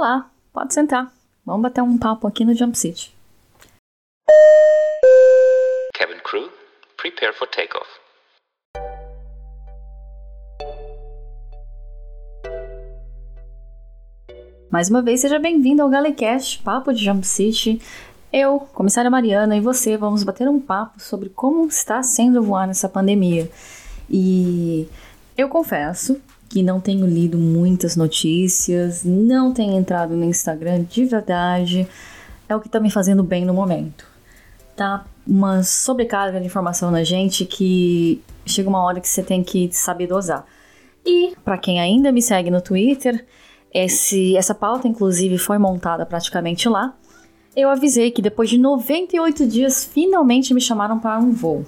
Olá, 0.00 0.30
pode 0.50 0.72
sentar. 0.72 1.12
Vamos 1.44 1.60
bater 1.60 1.82
um 1.82 1.98
papo 1.98 2.26
aqui 2.26 2.42
no 2.42 2.54
Jump 2.54 2.74
City. 2.74 3.14
Cabin 5.92 6.18
crew, 6.24 6.50
prepare 6.96 7.34
for 7.34 7.46
takeoff. 7.46 7.86
Mais 14.70 14.88
uma 14.88 15.02
vez, 15.02 15.20
seja 15.20 15.38
bem-vindo 15.38 15.82
ao 15.82 15.90
Galecast, 15.90 16.62
Papo 16.62 16.94
de 16.94 17.04
Jump 17.04 17.26
City. 17.26 17.78
Eu, 18.32 18.60
comissária 18.72 19.10
Mariana, 19.10 19.54
e 19.54 19.60
você 19.60 19.98
vamos 19.98 20.22
bater 20.22 20.48
um 20.48 20.58
papo 20.58 20.98
sobre 20.98 21.28
como 21.28 21.66
está 21.66 22.02
sendo 22.02 22.42
voar 22.42 22.66
nessa 22.66 22.88
pandemia. 22.88 23.50
E 24.08 24.88
eu 25.36 25.50
confesso 25.50 26.18
que 26.50 26.64
não 26.64 26.80
tenho 26.80 27.06
lido 27.06 27.38
muitas 27.38 27.94
notícias, 27.94 29.04
não 29.04 29.54
tenho 29.54 29.78
entrado 29.78 30.16
no 30.16 30.24
Instagram 30.24 30.82
de 30.82 31.04
verdade. 31.04 31.88
É 32.48 32.56
o 32.56 32.60
que 32.60 32.68
tá 32.68 32.80
me 32.80 32.90
fazendo 32.90 33.22
bem 33.22 33.44
no 33.44 33.54
momento. 33.54 34.04
Tá 34.76 35.06
uma 35.24 35.62
sobrecarga 35.62 36.40
de 36.40 36.46
informação 36.46 36.90
na 36.90 37.04
gente 37.04 37.46
que 37.46 38.20
chega 38.44 38.68
uma 38.68 38.82
hora 38.82 39.00
que 39.00 39.08
você 39.08 39.22
tem 39.22 39.44
que 39.44 39.70
saber 39.72 40.08
dosar. 40.08 40.44
E 41.06 41.34
para 41.44 41.56
quem 41.56 41.80
ainda 41.80 42.10
me 42.10 42.20
segue 42.20 42.50
no 42.50 42.60
Twitter, 42.60 43.24
esse, 43.72 44.36
essa 44.36 44.54
pauta, 44.54 44.88
inclusive, 44.88 45.38
foi 45.38 45.56
montada 45.56 46.04
praticamente 46.04 46.68
lá. 46.68 46.96
Eu 47.54 47.70
avisei 47.70 48.10
que 48.10 48.20
depois 48.20 48.50
de 48.50 48.58
98 48.58 49.46
dias, 49.46 49.84
finalmente 49.84 50.52
me 50.52 50.60
chamaram 50.60 50.98
para 50.98 51.20
um 51.20 51.30
voo. 51.30 51.64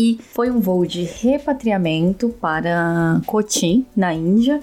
E 0.00 0.18
foi 0.32 0.50
um 0.50 0.60
voo 0.60 0.86
de 0.86 1.02
repatriamento 1.02 2.30
para 2.40 3.20
Cochin, 3.26 3.84
na 3.94 4.14
Índia. 4.14 4.58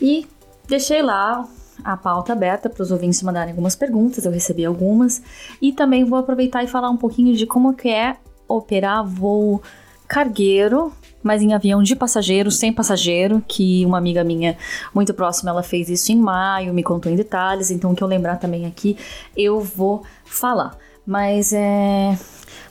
E 0.00 0.26
deixei 0.66 1.02
lá 1.02 1.46
a 1.84 1.94
pauta 1.94 2.32
aberta 2.32 2.70
para 2.70 2.82
os 2.82 2.90
ouvintes 2.90 3.22
mandarem 3.22 3.50
algumas 3.50 3.76
perguntas, 3.76 4.24
eu 4.24 4.32
recebi 4.32 4.64
algumas. 4.64 5.20
E 5.60 5.74
também 5.74 6.06
vou 6.06 6.18
aproveitar 6.18 6.64
e 6.64 6.66
falar 6.66 6.88
um 6.88 6.96
pouquinho 6.96 7.36
de 7.36 7.44
como 7.44 7.74
que 7.74 7.90
é 7.90 8.16
operar 8.48 9.04
voo 9.04 9.60
cargueiro 10.06 10.90
mas 11.20 11.42
em 11.42 11.52
avião 11.52 11.82
de 11.82 11.96
passageiro, 11.96 12.50
sem 12.50 12.72
passageiro, 12.72 13.42
que 13.46 13.84
uma 13.84 13.98
amiga 13.98 14.22
minha 14.22 14.56
muito 14.94 15.12
próxima, 15.12 15.50
ela 15.50 15.64
fez 15.64 15.90
isso 15.90 16.12
em 16.12 16.16
maio, 16.16 16.72
me 16.72 16.82
contou 16.82 17.10
em 17.10 17.16
detalhes, 17.16 17.72
então 17.72 17.90
o 17.90 17.94
que 17.94 18.02
eu 18.02 18.08
lembrar 18.08 18.36
também 18.36 18.64
aqui, 18.64 18.96
eu 19.36 19.60
vou 19.60 20.04
falar. 20.24 20.78
Mas 21.04 21.52
é 21.52 22.16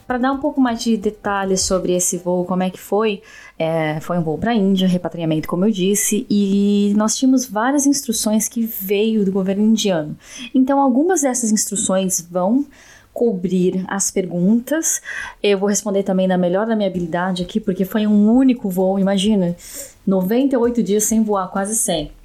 para 0.08 0.16
dar 0.16 0.32
um 0.32 0.38
pouco 0.38 0.58
mais 0.58 0.82
de 0.82 0.96
detalhes 0.96 1.60
sobre 1.60 1.92
esse 1.94 2.16
voo, 2.16 2.46
como 2.46 2.62
é 2.62 2.70
que 2.70 2.80
foi, 2.80 3.20
é, 3.58 4.00
foi 4.00 4.16
um 4.16 4.22
voo 4.22 4.38
para 4.38 4.52
a 4.52 4.54
Índia, 4.54 4.88
repatriamento, 4.88 5.46
como 5.46 5.66
eu 5.66 5.70
disse, 5.70 6.26
e 6.30 6.94
nós 6.96 7.14
tínhamos 7.14 7.44
várias 7.44 7.84
instruções 7.84 8.48
que 8.48 8.62
veio 8.62 9.22
do 9.22 9.30
governo 9.30 9.62
indiano. 9.62 10.16
Então, 10.54 10.80
algumas 10.80 11.20
dessas 11.20 11.52
instruções 11.52 12.22
vão 12.22 12.64
cobrir 13.12 13.84
as 13.86 14.10
perguntas. 14.10 15.02
Eu 15.42 15.58
vou 15.58 15.68
responder 15.68 16.02
também 16.02 16.26
na 16.26 16.38
melhor 16.38 16.66
da 16.66 16.74
minha 16.74 16.88
habilidade 16.88 17.42
aqui, 17.42 17.60
porque 17.60 17.84
foi 17.84 18.06
um 18.06 18.30
único 18.32 18.70
voo, 18.70 18.98
imagina, 18.98 19.54
98 20.06 20.82
dias 20.82 21.04
sem 21.04 21.22
voar, 21.22 21.48
quase 21.48 21.76
100. 21.76 22.17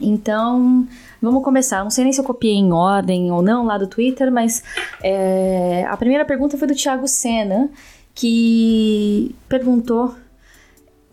Então, 0.00 0.86
vamos 1.20 1.42
começar. 1.42 1.82
Não 1.82 1.90
sei 1.90 2.04
nem 2.04 2.12
se 2.12 2.20
eu 2.20 2.24
copiei 2.24 2.54
em 2.54 2.72
ordem 2.72 3.30
ou 3.30 3.42
não 3.42 3.64
lá 3.64 3.78
do 3.78 3.86
Twitter, 3.86 4.30
mas 4.30 4.62
é, 5.02 5.84
a 5.88 5.96
primeira 5.96 6.24
pergunta 6.24 6.58
foi 6.58 6.68
do 6.68 6.74
Thiago 6.74 7.08
Senna, 7.08 7.70
que 8.14 9.34
perguntou 9.48 10.14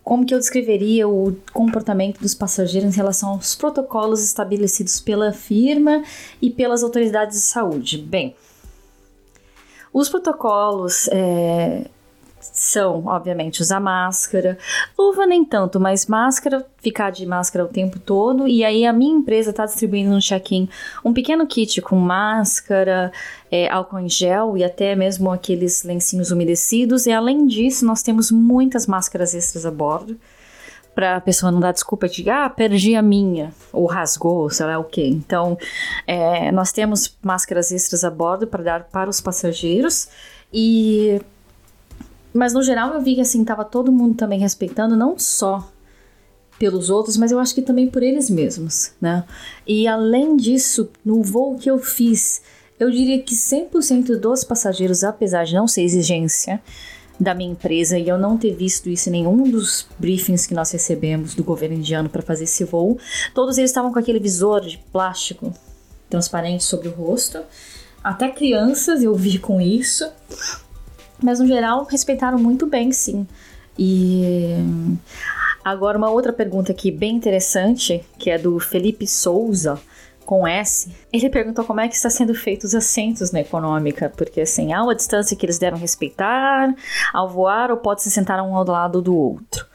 como 0.03 0.25
que 0.25 0.33
eu 0.33 0.39
descreveria 0.39 1.07
o 1.07 1.35
comportamento 1.53 2.19
dos 2.19 2.35
passageiros 2.35 2.93
em 2.93 2.95
relação 2.95 3.29
aos 3.29 3.55
protocolos 3.55 4.23
estabelecidos 4.23 4.99
pela 4.99 5.31
firma 5.31 6.03
e 6.41 6.49
pelas 6.49 6.83
autoridades 6.83 7.37
de 7.37 7.43
saúde. 7.43 7.97
Bem, 7.97 8.35
os 9.93 10.09
protocolos 10.09 11.07
é, 11.09 11.85
são, 12.51 13.05
obviamente, 13.05 13.61
usar 13.61 13.79
máscara, 13.79 14.57
luva 14.97 15.25
nem 15.25 15.45
tanto, 15.45 15.79
mas 15.79 16.05
máscara, 16.05 16.65
ficar 16.77 17.11
de 17.11 17.25
máscara 17.25 17.65
o 17.65 17.67
tempo 17.67 17.99
todo. 17.99 18.47
E 18.47 18.63
aí 18.63 18.85
a 18.85 18.93
minha 18.93 19.15
empresa 19.15 19.51
está 19.51 19.65
distribuindo 19.65 20.11
no 20.11 20.19
check-in 20.19 20.67
um 21.03 21.13
pequeno 21.13 21.47
kit 21.47 21.81
com 21.81 21.95
máscara, 21.95 23.11
é, 23.51 23.69
álcool 23.69 23.99
em 23.99 24.09
gel 24.09 24.57
e 24.57 24.63
até 24.63 24.95
mesmo 24.95 25.31
aqueles 25.31 25.83
lencinhos 25.83 26.31
umedecidos. 26.31 27.05
E 27.05 27.11
além 27.11 27.45
disso, 27.47 27.85
nós 27.85 28.01
temos 28.01 28.31
muitas 28.31 28.87
máscaras 28.87 29.33
extras 29.33 29.65
a 29.65 29.71
bordo 29.71 30.17
para 30.93 31.15
a 31.17 31.21
pessoa 31.21 31.51
não 31.51 31.59
dar 31.59 31.71
desculpa 31.71 32.07
de 32.07 32.29
ah, 32.29 32.49
perdi 32.49 32.95
a 32.95 33.01
minha, 33.01 33.51
ou 33.71 33.85
rasgou, 33.85 34.49
sei 34.49 34.65
lá 34.65 34.77
o 34.77 34.83
que. 34.83 35.05
Então, 35.05 35.57
é, 36.05 36.51
nós 36.51 36.71
temos 36.71 37.17
máscaras 37.21 37.71
extras 37.71 38.03
a 38.03 38.11
bordo 38.11 38.47
para 38.47 38.63
dar 38.63 38.83
para 38.83 39.09
os 39.09 39.19
passageiros 39.19 40.07
e 40.53 41.19
mas 42.33 42.53
no 42.53 42.63
geral 42.63 42.93
eu 42.93 43.01
vi 43.01 43.15
que 43.15 43.21
assim 43.21 43.43
tava 43.43 43.63
todo 43.63 43.91
mundo 43.91 44.15
também 44.15 44.39
respeitando 44.39 44.95
não 44.95 45.17
só 45.17 45.69
pelos 46.57 46.89
outros, 46.89 47.17
mas 47.17 47.31
eu 47.31 47.39
acho 47.39 47.53
que 47.53 47.61
também 47.61 47.87
por 47.87 48.01
eles 48.03 48.29
mesmos, 48.29 48.91
né? 49.01 49.23
E 49.67 49.87
além 49.87 50.37
disso, 50.37 50.89
no 51.03 51.21
voo 51.21 51.57
que 51.57 51.69
eu 51.69 51.77
fiz, 51.77 52.41
eu 52.79 52.89
diria 52.89 53.21
que 53.21 53.35
100% 53.35 54.17
dos 54.19 54.43
passageiros, 54.43 55.03
apesar 55.03 55.45
de 55.45 55.53
não 55.53 55.67
ser 55.67 55.81
exigência, 55.81 56.61
da 57.19 57.33
minha 57.33 57.51
empresa 57.51 57.97
e 57.97 58.09
eu 58.09 58.17
não 58.17 58.37
ter 58.37 58.55
visto 58.55 58.89
isso 58.89 59.09
em 59.09 59.11
nenhum 59.11 59.43
dos 59.49 59.87
briefings 59.99 60.45
que 60.45 60.53
nós 60.53 60.71
recebemos 60.71 61.35
do 61.35 61.43
governo 61.43 61.75
indiano 61.75 62.09
para 62.09 62.21
fazer 62.21 62.45
esse 62.45 62.63
voo. 62.63 62.97
Todos 63.33 63.57
eles 63.57 63.69
estavam 63.69 63.93
com 63.93 63.99
aquele 63.99 64.19
visor 64.19 64.61
de 64.61 64.77
plástico 64.91 65.53
transparente 66.09 66.63
sobre 66.63 66.87
o 66.87 66.91
rosto. 66.91 67.39
Até 68.03 68.29
crianças 68.29 69.03
eu 69.03 69.15
vi 69.15 69.39
com 69.39 69.61
isso. 69.61 70.09
Mas 71.23 71.39
no 71.39 71.47
geral 71.47 71.85
respeitaram 71.85 72.37
muito 72.37 72.67
bem, 72.67 72.91
sim. 72.91 73.25
E 73.79 74.55
agora 75.63 75.97
uma 75.97 76.09
outra 76.09 76.33
pergunta 76.33 76.71
aqui 76.71 76.91
bem 76.91 77.15
interessante, 77.15 78.03
que 78.19 78.29
é 78.29 78.37
do 78.37 78.59
Felipe 78.59 79.07
Souza 79.07 79.79
com 80.25 80.47
S, 80.47 80.89
ele 81.11 81.29
perguntou 81.29 81.65
como 81.65 81.81
é 81.81 81.87
que 81.87 81.95
está 81.95 82.09
sendo 82.09 82.33
feitos 82.33 82.69
os 82.69 82.75
assentos 82.75 83.31
na 83.31 83.41
econômica, 83.41 84.11
porque 84.15 84.41
assim, 84.41 84.71
há 84.71 84.81
uma 84.81 84.95
distância 84.95 85.35
que 85.35 85.45
eles 85.45 85.59
devem 85.59 85.79
respeitar 85.79 86.73
ao 87.13 87.29
voar 87.29 87.71
ou 87.71 87.77
pode 87.77 88.01
se 88.01 88.11
sentar 88.11 88.41
um 88.41 88.55
ao 88.55 88.65
lado 88.65 89.01
do 89.01 89.15
outro. 89.15 89.65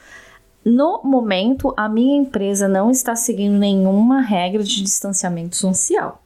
No 0.64 1.03
momento, 1.03 1.72
a 1.76 1.88
minha 1.88 2.16
empresa 2.16 2.66
não 2.69 2.91
está 2.91 3.14
seguindo 3.14 3.58
nenhuma 3.58 4.20
regra 4.20 4.62
de 4.62 4.82
distanciamento 4.82 5.56
social, 5.56 6.22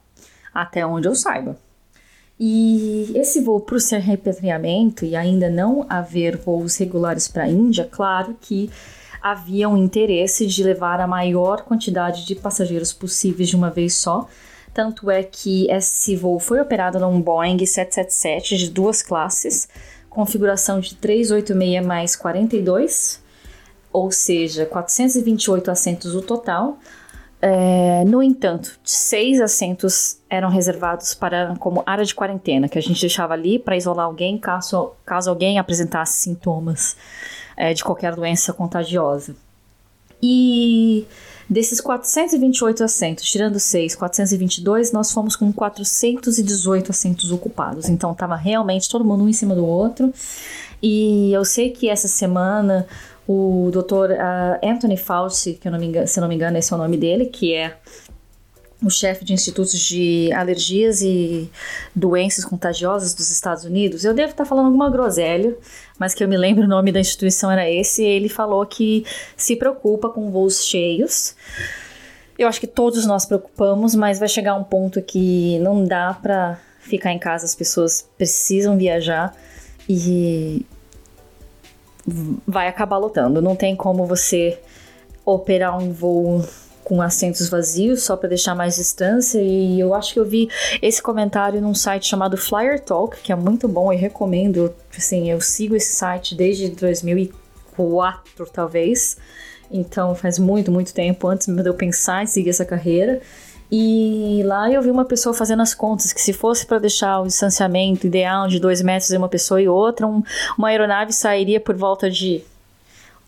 até 0.53 0.85
onde 0.85 1.07
eu 1.07 1.15
saiba. 1.15 1.57
E 2.39 3.11
esse 3.15 3.41
voo, 3.41 3.59
por 3.59 3.79
ser 3.79 3.99
repatriamento 3.99 5.05
e 5.05 5.15
ainda 5.15 5.49
não 5.49 5.85
haver 5.87 6.37
voos 6.37 6.75
regulares 6.77 7.27
para 7.27 7.43
a 7.43 7.49
Índia, 7.49 7.87
claro 7.89 8.35
que 8.41 8.69
havia 9.21 9.69
um 9.69 9.77
interesse 9.77 10.45
de 10.45 10.63
levar 10.63 10.99
a 10.99 11.07
maior 11.07 11.61
quantidade 11.61 12.25
de 12.25 12.35
passageiros 12.35 12.91
possíveis 12.91 13.47
de 13.47 13.55
uma 13.55 13.69
vez 13.69 13.95
só. 13.95 14.27
Tanto 14.73 15.09
é 15.09 15.23
que 15.23 15.69
esse 15.71 16.15
voo 16.15 16.39
foi 16.39 16.59
operado 16.59 16.99
num 16.99 17.21
Boeing 17.21 17.63
777 17.63 18.57
de 18.57 18.69
duas 18.71 19.01
classes, 19.01 19.69
configuração 20.09 20.79
de 20.79 20.95
386 20.95 21.85
mais 21.85 22.15
42, 22.15 23.21
ou 23.93 24.11
seja, 24.11 24.65
428 24.65 25.69
assentos 25.69 26.15
o 26.15 26.21
total. 26.21 26.79
É, 27.45 28.05
no 28.05 28.23
entanto, 28.23 28.79
seis 28.85 29.41
assentos 29.41 30.17
eram 30.29 30.47
reservados 30.47 31.13
para 31.13 31.53
como 31.57 31.83
área 31.85 32.05
de 32.05 32.15
quarentena, 32.15 32.69
que 32.69 32.79
a 32.79 32.81
gente 32.81 33.01
deixava 33.01 33.33
ali 33.33 33.59
para 33.59 33.75
isolar 33.75 34.05
alguém 34.05 34.37
caso, 34.37 34.93
caso 35.05 35.29
alguém 35.29 35.59
apresentasse 35.59 36.21
sintomas 36.21 36.95
é, 37.57 37.73
de 37.73 37.83
qualquer 37.83 38.15
doença 38.15 38.53
contagiosa. 38.53 39.35
E 40.21 41.05
desses 41.49 41.81
428 41.81 42.81
assentos, 42.81 43.25
tirando 43.25 43.59
6, 43.59 43.93
422, 43.95 44.93
nós 44.93 45.11
fomos 45.11 45.35
com 45.35 45.51
418 45.51 46.91
assentos 46.91 47.29
ocupados. 47.29 47.89
Então 47.89 48.13
estava 48.13 48.37
realmente 48.37 48.87
todo 48.87 49.03
mundo 49.03 49.25
um 49.25 49.27
em 49.27 49.33
cima 49.33 49.53
do 49.53 49.65
outro. 49.65 50.13
E 50.81 51.33
eu 51.33 51.43
sei 51.43 51.71
que 51.71 51.89
essa 51.89 52.07
semana 52.07 52.87
o 53.27 53.69
Dr. 53.71 54.11
Uh, 54.11 54.67
Anthony 54.69 54.97
Fauci, 54.97 55.53
que 55.53 55.67
eu 55.67 55.71
não 55.71 55.79
me 55.79 55.87
engano, 55.87 56.07
se 56.07 56.19
não 56.19 56.27
me 56.27 56.35
engano 56.35 56.57
esse 56.57 56.73
é 56.73 56.75
o 56.75 56.79
nome 56.79 56.97
dele, 56.97 57.25
que 57.27 57.53
é 57.53 57.77
o 58.83 58.89
chefe 58.89 59.23
de 59.23 59.33
institutos 59.33 59.79
de 59.79 60.29
alergias 60.33 61.01
e 61.01 61.49
doenças 61.95 62.43
contagiosas 62.43 63.13
dos 63.13 63.31
Estados 63.31 63.63
Unidos. 63.63 64.03
Eu 64.03 64.13
devo 64.13 64.31
estar 64.31 64.45
falando 64.45 64.65
alguma 64.65 64.89
groselha, 64.89 65.55
mas 65.97 66.13
que 66.13 66.23
eu 66.23 66.27
me 66.27 66.37
lembro 66.37 66.65
o 66.65 66.67
nome 66.67 66.91
da 66.91 66.99
instituição 66.99 67.49
era 67.49 67.69
esse. 67.69 68.03
ele 68.03 68.27
falou 68.27 68.65
que 68.65 69.05
se 69.37 69.55
preocupa 69.55 70.09
com 70.09 70.29
voos 70.29 70.65
cheios. 70.65 71.35
Eu 72.37 72.47
acho 72.47 72.59
que 72.59 72.67
todos 72.67 73.05
nós 73.05 73.25
preocupamos, 73.25 73.95
mas 73.95 74.19
vai 74.19 74.27
chegar 74.27 74.55
um 74.55 74.63
ponto 74.63 75.01
que 75.01 75.59
não 75.59 75.85
dá 75.85 76.13
para 76.13 76.59
ficar 76.81 77.13
em 77.13 77.19
casa. 77.19 77.45
As 77.45 77.55
pessoas 77.55 78.09
precisam 78.17 78.77
viajar 78.77 79.33
e 79.87 80.65
vai 82.05 82.67
acabar 82.67 82.97
lotando. 82.97 83.41
Não 83.41 83.55
tem 83.55 83.75
como 83.75 84.05
você 84.05 84.59
operar 85.25 85.77
um 85.77 85.91
voo 85.91 86.43
com 86.83 87.01
assentos 87.01 87.47
vazios, 87.47 88.03
só 88.03 88.17
para 88.17 88.29
deixar 88.29 88.53
mais 88.55 88.75
distância. 88.75 89.41
E 89.41 89.79
eu 89.79 89.93
acho 89.93 90.13
que 90.13 90.19
eu 90.19 90.25
vi 90.25 90.49
esse 90.81 91.01
comentário 91.01 91.61
num 91.61 91.73
site 91.73 92.07
chamado 92.07 92.37
Flyer 92.37 92.79
Talk, 92.79 93.17
que 93.21 93.31
é 93.31 93.35
muito 93.35 93.67
bom 93.67 93.91
e 93.91 93.95
recomendo. 93.95 94.73
Assim, 94.95 95.31
eu 95.31 95.39
sigo 95.39 95.75
esse 95.75 95.93
site 95.93 96.35
desde 96.35 96.69
2004, 96.69 98.45
talvez. 98.51 99.17
Então 99.71 100.13
faz 100.13 100.37
muito, 100.37 100.71
muito 100.71 100.93
tempo 100.93 101.27
antes 101.27 101.47
de 101.47 101.67
eu 101.67 101.73
pensar 101.73 102.23
em 102.23 102.27
seguir 102.27 102.49
essa 102.49 102.65
carreira. 102.65 103.21
E 103.71 104.41
lá 104.45 104.71
eu 104.71 104.81
vi 104.81 104.91
uma 104.91 105.05
pessoa 105.05 105.33
fazendo 105.33 105.61
as 105.61 105.73
contas 105.73 106.13
que 106.13 106.21
se 106.21 106.31
fosse 106.31 106.65
para 106.65 106.79
deixar 106.79 107.21
o 107.21 107.27
distanciamento 107.27 108.05
ideal 108.05 108.47
de 108.47 108.59
dois 108.59 108.81
metros 108.81 109.09
entre 109.09 109.17
uma 109.17 109.29
pessoa 109.29 109.61
e 109.61 109.67
outra, 109.67 110.05
um, 110.05 110.21
uma 110.57 110.67
aeronave 110.69 111.11
sairia 111.11 111.59
por 111.59 111.75
volta 111.75 112.09
de 112.09 112.43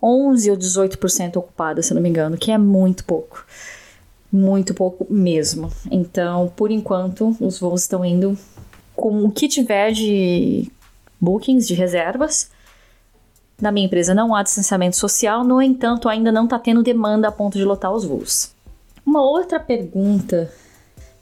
11 0.02 0.52
ou 0.52 0.58
18% 0.58 1.38
ocupada, 1.38 1.82
se 1.82 1.94
não 1.94 2.02
me 2.02 2.10
engano, 2.10 2.38
que 2.38 2.52
é 2.52 2.58
muito 2.58 3.04
pouco. 3.06 3.46
Muito 4.32 4.74
pouco 4.74 5.08
mesmo. 5.10 5.72
Então, 5.90 6.52
por 6.56 6.70
enquanto, 6.70 7.36
os 7.40 7.60
voos 7.60 7.82
estão 7.82 8.04
indo 8.06 8.38
com 8.96 9.24
o 9.24 9.32
que 9.32 9.48
tiver 9.48 9.92
de 9.92 10.72
bookings, 11.20 11.68
de 11.68 11.74
reservas. 11.74 12.52
Na 13.60 13.72
minha 13.72 13.86
empresa 13.86 14.14
não 14.14 14.36
há 14.36 14.44
distanciamento 14.44 14.98
social, 14.98 15.44
no 15.44 15.62
entanto, 15.62 16.10
ainda 16.10 16.32
não 16.32 16.44
está 16.44 16.60
tendo 16.60 16.84
demanda 16.84 17.28
a 17.28 17.32
ponto 17.32 17.58
de 17.58 17.64
lotar 17.64 17.92
os 17.92 18.06
voos. 18.06 18.55
Uma 19.06 19.22
outra 19.22 19.60
pergunta 19.60 20.52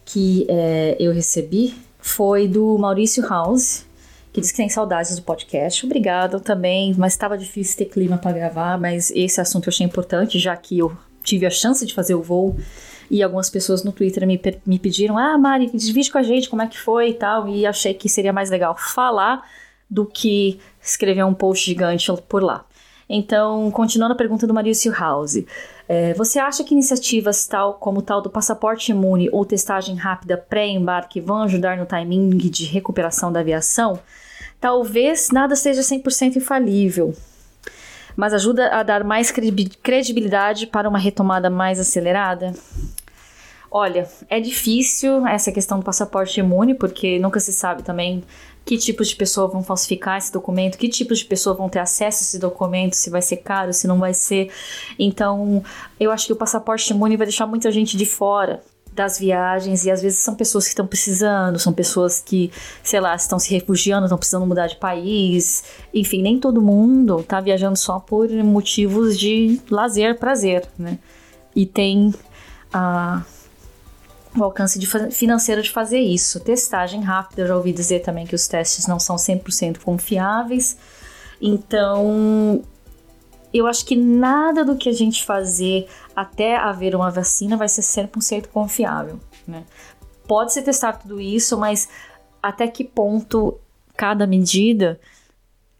que 0.05 0.45
é, 0.49 0.95
eu 0.99 1.11
recebi 1.11 1.75
foi 1.99 2.47
do 2.47 2.77
Maurício 2.77 3.27
House, 3.27 3.85
que 4.31 4.41
diz 4.41 4.51
que 4.51 4.57
tem 4.57 4.69
saudades 4.69 5.15
do 5.15 5.21
podcast. 5.21 5.85
Obrigada 5.85 6.39
também, 6.39 6.93
mas 6.97 7.13
estava 7.13 7.37
difícil 7.37 7.77
ter 7.77 7.85
clima 7.85 8.17
para 8.17 8.31
gravar, 8.31 8.79
mas 8.79 9.11
esse 9.11 9.39
assunto 9.39 9.67
eu 9.67 9.71
achei 9.71 9.85
importante, 9.85 10.39
já 10.39 10.55
que 10.55 10.79
eu 10.79 10.95
tive 11.23 11.45
a 11.45 11.49
chance 11.49 11.85
de 11.85 11.93
fazer 11.93 12.15
o 12.15 12.21
voo 12.21 12.57
e 13.09 13.21
algumas 13.21 13.49
pessoas 13.49 13.83
no 13.83 13.91
Twitter 13.91 14.25
me, 14.25 14.41
me 14.65 14.79
pediram: 14.79 15.17
Ah, 15.17 15.37
Mari, 15.37 15.69
divide 15.73 16.11
com 16.11 16.17
a 16.17 16.23
gente 16.23 16.49
como 16.49 16.61
é 16.61 16.67
que 16.67 16.79
foi 16.79 17.09
e 17.09 17.13
tal, 17.13 17.47
e 17.47 17.65
achei 17.65 17.93
que 17.93 18.09
seria 18.09 18.33
mais 18.33 18.49
legal 18.49 18.75
falar 18.77 19.43
do 19.89 20.05
que 20.05 20.59
escrever 20.81 21.23
um 21.23 21.33
post 21.33 21.65
gigante 21.65 22.11
por 22.27 22.41
lá. 22.41 22.65
Então, 23.07 23.69
continuando 23.71 24.13
a 24.13 24.17
pergunta 24.17 24.47
do 24.47 24.53
Maurício 24.53 24.91
House. 24.91 25.43
É, 25.87 26.13
você 26.13 26.39
acha 26.39 26.63
que 26.63 26.73
iniciativas 26.73 27.45
tal 27.45 27.73
como 27.73 28.01
tal 28.01 28.21
do 28.21 28.29
passaporte 28.29 28.91
imune 28.91 29.29
ou 29.31 29.45
testagem 29.45 29.95
rápida 29.95 30.37
pré-embarque 30.37 31.19
vão 31.19 31.43
ajudar 31.43 31.77
no 31.77 31.85
timing 31.85 32.29
de 32.37 32.65
recuperação 32.65 33.31
da 33.31 33.41
aviação? 33.41 33.99
Talvez 34.61 35.29
nada 35.31 35.55
seja 35.55 35.81
100% 35.81 36.37
infalível, 36.37 37.13
mas 38.15 38.33
ajuda 38.33 38.69
a 38.69 38.81
dar 38.81 39.03
mais 39.03 39.29
credibilidade 39.29 40.67
para 40.67 40.87
uma 40.87 40.97
retomada 40.99 41.49
mais 41.49 41.79
acelerada? 41.79 42.53
Olha, 43.69 44.07
é 44.29 44.39
difícil 44.39 45.27
essa 45.27 45.51
questão 45.51 45.79
do 45.79 45.83
passaporte 45.83 46.39
imune, 46.39 46.75
porque 46.75 47.17
nunca 47.17 47.39
se 47.39 47.51
sabe 47.51 47.81
também 47.81 48.23
que 48.65 48.77
tipos 48.77 49.09
de 49.09 49.15
pessoas 49.15 49.51
vão 49.51 49.63
falsificar 49.63 50.17
esse 50.17 50.31
documento, 50.31 50.77
que 50.77 50.87
tipos 50.87 51.19
de 51.19 51.25
pessoas 51.25 51.57
vão 51.57 51.69
ter 51.69 51.79
acesso 51.79 52.23
a 52.23 52.25
esse 52.25 52.39
documento, 52.39 52.93
se 52.93 53.09
vai 53.09 53.21
ser 53.21 53.37
caro, 53.37 53.73
se 53.73 53.87
não 53.87 53.99
vai 53.99 54.13
ser. 54.13 54.51
Então, 54.97 55.63
eu 55.99 56.11
acho 56.11 56.27
que 56.27 56.33
o 56.33 56.35
passaporte 56.35 56.91
imune 56.91 57.17
vai 57.17 57.27
deixar 57.27 57.45
muita 57.45 57.71
gente 57.71 57.97
de 57.97 58.05
fora 58.05 58.61
das 58.93 59.17
viagens 59.17 59.85
e 59.85 59.91
às 59.91 60.01
vezes 60.01 60.19
são 60.19 60.35
pessoas 60.35 60.65
que 60.65 60.69
estão 60.69 60.85
precisando, 60.85 61.57
são 61.57 61.73
pessoas 61.73 62.21
que, 62.21 62.51
sei 62.83 62.99
lá, 62.99 63.15
estão 63.15 63.39
se 63.39 63.51
refugiando, 63.51 64.05
estão 64.05 64.17
precisando 64.17 64.45
mudar 64.45 64.67
de 64.67 64.75
país. 64.75 65.63
Enfim, 65.93 66.21
nem 66.21 66.39
todo 66.39 66.61
mundo 66.61 67.19
está 67.19 67.41
viajando 67.41 67.75
só 67.75 67.99
por 67.99 68.29
motivos 68.43 69.17
de 69.17 69.59
lazer, 69.69 70.17
prazer, 70.19 70.67
né? 70.77 70.99
E 71.55 71.65
tem 71.65 72.13
a 72.71 73.23
o 74.35 74.43
alcance 74.43 74.79
de 74.79 74.87
financeiro 75.11 75.61
de 75.61 75.69
fazer 75.69 75.99
isso. 75.99 76.39
Testagem 76.39 77.01
rápida, 77.01 77.43
eu 77.43 77.47
já 77.47 77.55
ouvi 77.55 77.71
dizer 77.71 77.99
também 77.99 78.25
que 78.25 78.35
os 78.35 78.47
testes 78.47 78.87
não 78.87 78.99
são 78.99 79.15
100% 79.15 79.79
confiáveis. 79.79 80.77
Então, 81.41 82.63
eu 83.53 83.67
acho 83.67 83.85
que 83.85 83.95
nada 83.95 84.65
do 84.65 84.75
que 84.75 84.89
a 84.89 84.93
gente 84.93 85.23
fazer 85.23 85.87
até 86.15 86.55
haver 86.55 86.95
uma 86.95 87.11
vacina 87.11 87.55
vai 87.55 87.67
ser 87.67 87.81
100% 87.81 88.47
confiável, 88.47 89.19
né? 89.47 89.63
Pode 90.27 90.53
ser 90.53 90.63
testar 90.63 90.93
tudo 90.93 91.19
isso, 91.19 91.57
mas 91.57 91.89
até 92.41 92.67
que 92.67 92.83
ponto 92.83 93.59
cada 93.95 94.25
medida 94.25 94.99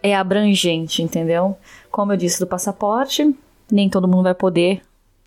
é 0.01 0.15
abrangente, 0.15 1.01
entendeu? 1.01 1.57
Como 1.89 2.11
eu 2.11 2.17
disse 2.17 2.39
do 2.39 2.45
passaporte, 2.45 3.33
nem 3.71 3.89
todo 3.89 4.07
mundo 4.07 4.23
vai 4.23 4.35
poder 4.35 4.83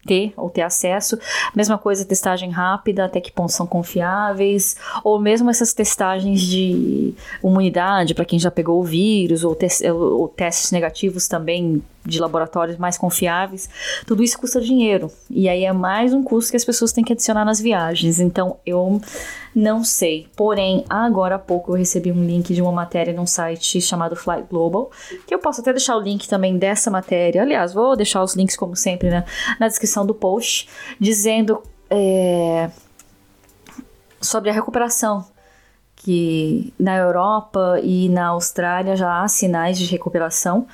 ter 0.07 0.33
ou 0.37 0.49
ter 0.49 0.63
acesso. 0.63 1.19
Mesma 1.55 1.77
coisa, 1.77 2.05
testagem 2.05 2.51
rápida, 2.51 3.05
até 3.05 3.21
que 3.21 3.33
pontos 3.33 3.55
são 3.55 3.67
confiáveis, 3.67 4.77
ou 5.03 5.21
mesmo 5.21 5.51
essas 5.51 5.75
testagens 5.75 6.41
de 6.41 7.13
imunidade 7.43 8.15
para 8.15 8.25
quem 8.25 8.39
já 8.39 8.51
pegou 8.51 8.81
o 8.81 8.85
vírus, 8.85 9.45
ou, 9.45 9.55
te 9.55 9.67
ou 9.91 10.29
testes 10.29 10.71
negativos 10.71 11.29
também 11.29 11.83
de 12.07 12.21
laboratórios 12.21 12.77
mais 12.77 12.97
confiáveis, 12.97 13.69
tudo 14.07 14.23
isso 14.23 14.39
custa 14.39 14.61
dinheiro. 14.61 15.11
E 15.29 15.49
aí 15.49 15.65
é 15.65 15.73
mais 15.73 16.13
um 16.13 16.23
custo 16.23 16.51
que 16.51 16.57
as 16.57 16.65
pessoas 16.65 16.93
têm 16.93 17.05
que 17.05 17.13
adicionar 17.13 17.45
nas 17.45 17.61
viagens. 17.61 18.21
Então 18.21 18.59
eu 18.65 19.01
não 19.55 19.83
sei. 19.83 20.29
Porém, 20.37 20.85
agora 20.89 21.37
há 21.37 21.39
pouco 21.39 21.73
eu 21.73 21.77
recebi 21.77 22.13
um 22.13 22.25
link 22.25 22.55
de 22.55 22.63
uma 22.63 22.73
matéria 22.73 23.13
num 23.13 23.27
site 23.27 23.81
chamado 23.81 24.15
Flight 24.15 24.47
Global, 24.49 24.91
que 25.27 25.35
eu 25.35 25.39
posso 25.39 25.61
até 25.61 25.73
deixar 25.73 25.97
o 25.97 26.01
link 26.01 26.29
também 26.29 26.59
dessa 26.59 26.91
matéria. 26.91 27.43
Aliás, 27.43 27.73
vou 27.73 27.97
deixar 27.97 28.23
os 28.23 28.35
links, 28.35 28.57
como 28.57 28.77
sempre, 28.77 29.11
né, 29.11 29.25
na 29.59 29.67
descrição 29.67 30.05
do 30.05 30.15
post, 30.15 30.69
dizendo 31.01 31.63
é, 31.91 32.71
sobre 34.21 34.51
a 34.51 34.53
recuperação 34.53 35.25
que 35.97 36.73
na 36.79 36.97
Europa 36.97 37.81
e 37.83 38.09
na 38.09 38.29
Austrália 38.29 38.95
já 38.95 39.23
há 39.23 39.29
sinais 39.29 39.79
de 39.79 39.87
recuperação. 39.87 40.67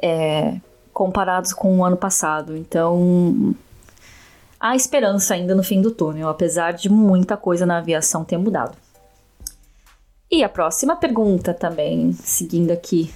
É, 0.00 0.60
comparados 0.96 1.52
com 1.52 1.76
o 1.76 1.84
ano 1.84 1.96
passado. 1.98 2.56
Então, 2.56 3.54
há 4.58 4.74
esperança 4.74 5.34
ainda 5.34 5.54
no 5.54 5.62
fim 5.62 5.82
do 5.82 5.90
túnel, 5.90 6.26
apesar 6.26 6.72
de 6.72 6.88
muita 6.88 7.36
coisa 7.36 7.66
na 7.66 7.76
aviação 7.76 8.24
ter 8.24 8.38
mudado. 8.38 8.74
E 10.30 10.42
a 10.42 10.48
próxima 10.48 10.96
pergunta 10.96 11.52
também, 11.52 12.14
seguindo 12.14 12.70
aqui. 12.70 13.12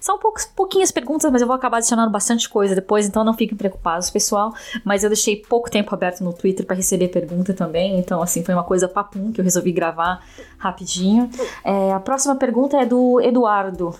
São 0.00 0.18
poucos, 0.18 0.44
pouquinhas 0.44 0.90
perguntas, 0.90 1.30
mas 1.30 1.40
eu 1.40 1.46
vou 1.46 1.54
acabar 1.54 1.76
adicionando 1.76 2.10
bastante 2.10 2.48
coisa 2.48 2.74
depois, 2.74 3.06
então 3.06 3.22
não 3.22 3.34
fiquem 3.34 3.56
preocupados, 3.56 4.10
pessoal. 4.10 4.52
Mas 4.84 5.04
eu 5.04 5.08
deixei 5.08 5.36
pouco 5.36 5.70
tempo 5.70 5.94
aberto 5.94 6.24
no 6.24 6.32
Twitter 6.32 6.66
para 6.66 6.74
receber 6.74 7.08
pergunta 7.08 7.54
também, 7.54 7.96
então 7.96 8.20
assim, 8.20 8.42
foi 8.42 8.54
uma 8.54 8.64
coisa 8.64 8.88
papum 8.88 9.30
que 9.30 9.40
eu 9.40 9.44
resolvi 9.44 9.70
gravar 9.70 10.20
rapidinho. 10.58 11.30
É, 11.62 11.92
a 11.92 12.00
próxima 12.00 12.34
pergunta 12.34 12.76
é 12.76 12.84
do 12.84 13.20
Eduardo 13.20 13.94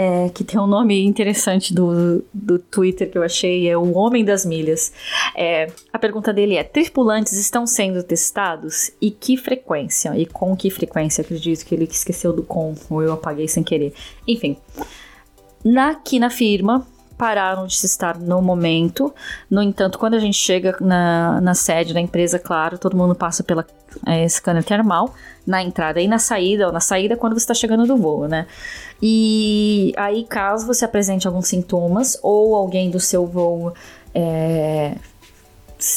é, 0.00 0.28
que 0.28 0.44
tem 0.44 0.60
um 0.60 0.66
nome 0.68 1.04
interessante 1.04 1.74
do, 1.74 2.24
do 2.32 2.56
Twitter 2.56 3.10
que 3.10 3.18
eu 3.18 3.22
achei, 3.24 3.68
é 3.68 3.76
o 3.76 3.96
Homem 3.96 4.24
das 4.24 4.46
Milhas. 4.46 4.92
É, 5.36 5.72
a 5.92 5.98
pergunta 5.98 6.32
dele 6.32 6.54
é: 6.54 6.62
tripulantes 6.62 7.32
estão 7.32 7.66
sendo 7.66 8.00
testados 8.04 8.92
e 9.02 9.10
que 9.10 9.36
frequência? 9.36 10.16
E 10.16 10.24
com 10.24 10.56
que 10.56 10.70
frequência? 10.70 11.22
Acredito 11.22 11.66
que 11.66 11.74
ele 11.74 11.82
esqueceu 11.82 12.32
do 12.32 12.44
com, 12.44 12.76
ou 12.88 13.02
eu 13.02 13.12
apaguei 13.12 13.48
sem 13.48 13.64
querer. 13.64 13.92
Enfim, 14.24 14.56
na, 15.64 15.90
aqui 15.90 16.20
na 16.20 16.30
firma, 16.30 16.86
pararam 17.18 17.66
de 17.66 17.74
estar 17.74 18.16
no 18.16 18.40
momento. 18.40 19.12
No 19.50 19.60
entanto, 19.60 19.98
quando 19.98 20.14
a 20.14 20.18
gente 20.20 20.38
chega 20.38 20.76
na, 20.80 21.40
na 21.40 21.54
sede 21.54 21.92
da 21.92 22.00
empresa, 22.00 22.38
claro, 22.38 22.78
todo 22.78 22.96
mundo 22.96 23.14
passa 23.14 23.42
pela 23.42 23.66
é, 24.06 24.26
scanner 24.28 24.64
na 25.44 25.62
entrada 25.62 26.00
e 26.00 26.06
na 26.06 26.18
saída, 26.18 26.68
ou 26.68 26.72
na 26.72 26.80
saída 26.80 27.16
quando 27.16 27.32
você 27.32 27.40
está 27.40 27.54
chegando 27.54 27.86
do 27.86 27.96
voo, 27.96 28.28
né? 28.28 28.46
E 29.02 29.92
aí, 29.96 30.24
caso 30.24 30.66
você 30.66 30.84
apresente 30.84 31.26
alguns 31.26 31.48
sintomas 31.48 32.16
ou 32.22 32.54
alguém 32.54 32.90
do 32.90 33.00
seu 33.00 33.26
voo 33.26 33.74
é, 34.14 34.94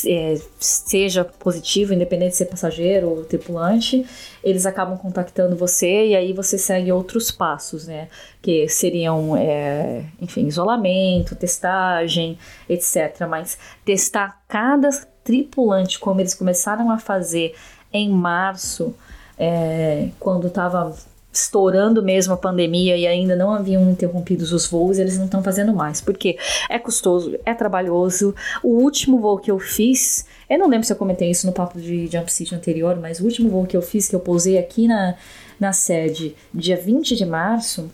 é, 0.06 0.36
seja 0.60 1.24
positivo, 1.26 1.94
independente 1.94 2.32
de 2.32 2.38
ser 2.38 2.46
passageiro 2.46 3.10
ou 3.10 3.24
tripulante, 3.24 4.06
eles 4.44 4.66
acabam 4.66 4.98
contactando 4.98 5.56
você 5.56 6.08
e 6.08 6.16
aí 6.16 6.34
você 6.34 6.58
segue 6.58 6.92
outros 6.92 7.32
passos, 7.32 7.88
né? 7.88 8.08
Que 8.42 8.68
seriam, 8.68 9.36
é, 9.36 10.06
enfim, 10.20 10.48
isolamento, 10.48 11.36
testagem, 11.36 12.38
etc. 12.70 13.28
Mas 13.30 13.58
testar 13.86 14.42
cada 14.48 14.90
tripulante, 15.24 16.00
como 16.00 16.22
eles 16.22 16.34
começaram 16.34 16.90
a 16.92 16.98
fazer 16.98 17.56
em 17.94 18.10
março, 18.10 18.96
é, 19.38 20.10
quando 20.20 20.48
estava 20.48 20.96
estourando 21.34 22.04
mesmo 22.04 22.34
a 22.34 22.38
pandemia 22.38 22.98
e 22.98 23.08
ainda 23.08 23.36
não 23.36 23.54
haviam 23.54 23.90
interrompido 23.90 24.44
os 24.44 24.68
voos, 24.68 24.98
eles 24.98 25.18
não 25.18 25.26
estão 25.26 25.42
fazendo 25.42 25.74
mais. 25.74 26.02
Porque 26.02 26.38
é 26.70 26.78
custoso, 26.78 27.38
é 27.46 27.54
trabalhoso. 27.54 28.36
O 28.62 28.70
último 28.82 29.20
voo 29.20 29.38
que 29.38 29.50
eu 29.50 29.60
fiz, 29.60 30.26
eu 30.50 30.60
não 30.60 30.68
lembro 30.68 30.86
se 30.86 30.92
eu 30.92 30.98
comentei 30.98 31.30
isso 31.30 31.48
no 31.48 31.54
papo 31.54 31.80
de 31.80 32.08
Jump 32.08 32.32
City 32.32 32.54
anterior, 32.54 32.98
mas 33.00 33.20
o 33.20 33.24
último 33.24 33.50
voo 33.50 33.66
que 33.66 33.78
eu 33.78 33.82
fiz, 33.82 34.08
que 34.08 34.16
eu 34.16 34.20
pousei 34.20 34.58
aqui 34.58 34.88
na, 34.88 35.16
na 35.60 35.72
sede, 35.72 36.36
dia 36.54 36.76
20 36.76 37.16
de 37.16 37.26
março, 37.26 37.90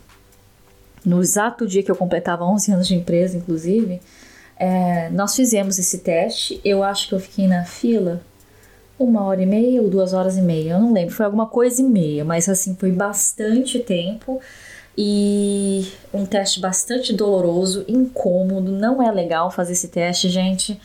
no 1.04 1.20
exato 1.20 1.66
dia 1.66 1.82
que 1.82 1.90
eu 1.90 1.96
completava 1.96 2.44
11 2.44 2.72
anos 2.72 2.88
de 2.88 2.94
empresa, 2.94 3.36
inclusive, 3.36 4.00
É, 4.60 5.08
nós 5.10 5.36
fizemos 5.36 5.78
esse 5.78 5.98
teste, 5.98 6.60
eu 6.64 6.82
acho 6.82 7.08
que 7.08 7.14
eu 7.14 7.20
fiquei 7.20 7.46
na 7.46 7.64
fila 7.64 8.20
uma 8.98 9.24
hora 9.24 9.42
e 9.42 9.46
meia 9.46 9.80
ou 9.80 9.88
duas 9.88 10.12
horas 10.12 10.36
e 10.36 10.42
meia, 10.42 10.72
eu 10.72 10.80
não 10.80 10.92
lembro, 10.92 11.14
foi 11.14 11.24
alguma 11.24 11.46
coisa 11.46 11.80
e 11.80 11.84
meia, 11.84 12.24
mas 12.24 12.48
assim, 12.48 12.74
foi 12.74 12.90
bastante 12.90 13.78
tempo 13.78 14.40
e 14.96 15.92
um 16.12 16.26
teste 16.26 16.60
bastante 16.60 17.12
doloroso, 17.12 17.84
incômodo, 17.86 18.72
não 18.72 19.00
é 19.00 19.12
legal 19.12 19.50
fazer 19.50 19.74
esse 19.74 19.88
teste, 19.88 20.28
gente. 20.28 20.80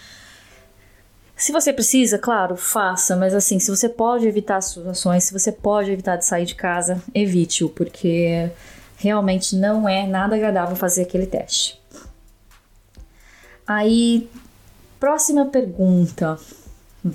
Se 1.35 1.51
você 1.51 1.73
precisa, 1.73 2.19
claro, 2.19 2.55
faça, 2.55 3.15
mas 3.15 3.33
assim, 3.33 3.57
se 3.57 3.71
você 3.71 3.89
pode 3.89 4.27
evitar 4.27 4.61
situações, 4.61 5.23
se 5.23 5.33
você 5.33 5.51
pode 5.51 5.91
evitar 5.91 6.15
de 6.15 6.25
sair 6.25 6.45
de 6.45 6.53
casa, 6.53 7.01
evite-o, 7.13 7.69
porque 7.69 8.51
realmente 8.97 9.55
não 9.55 9.89
é 9.89 10.05
nada 10.05 10.35
agradável 10.35 10.75
fazer 10.75 11.01
aquele 11.01 11.25
teste. 11.25 11.81
Aí, 13.65 14.29
próxima 14.99 15.47
pergunta. 15.47 16.37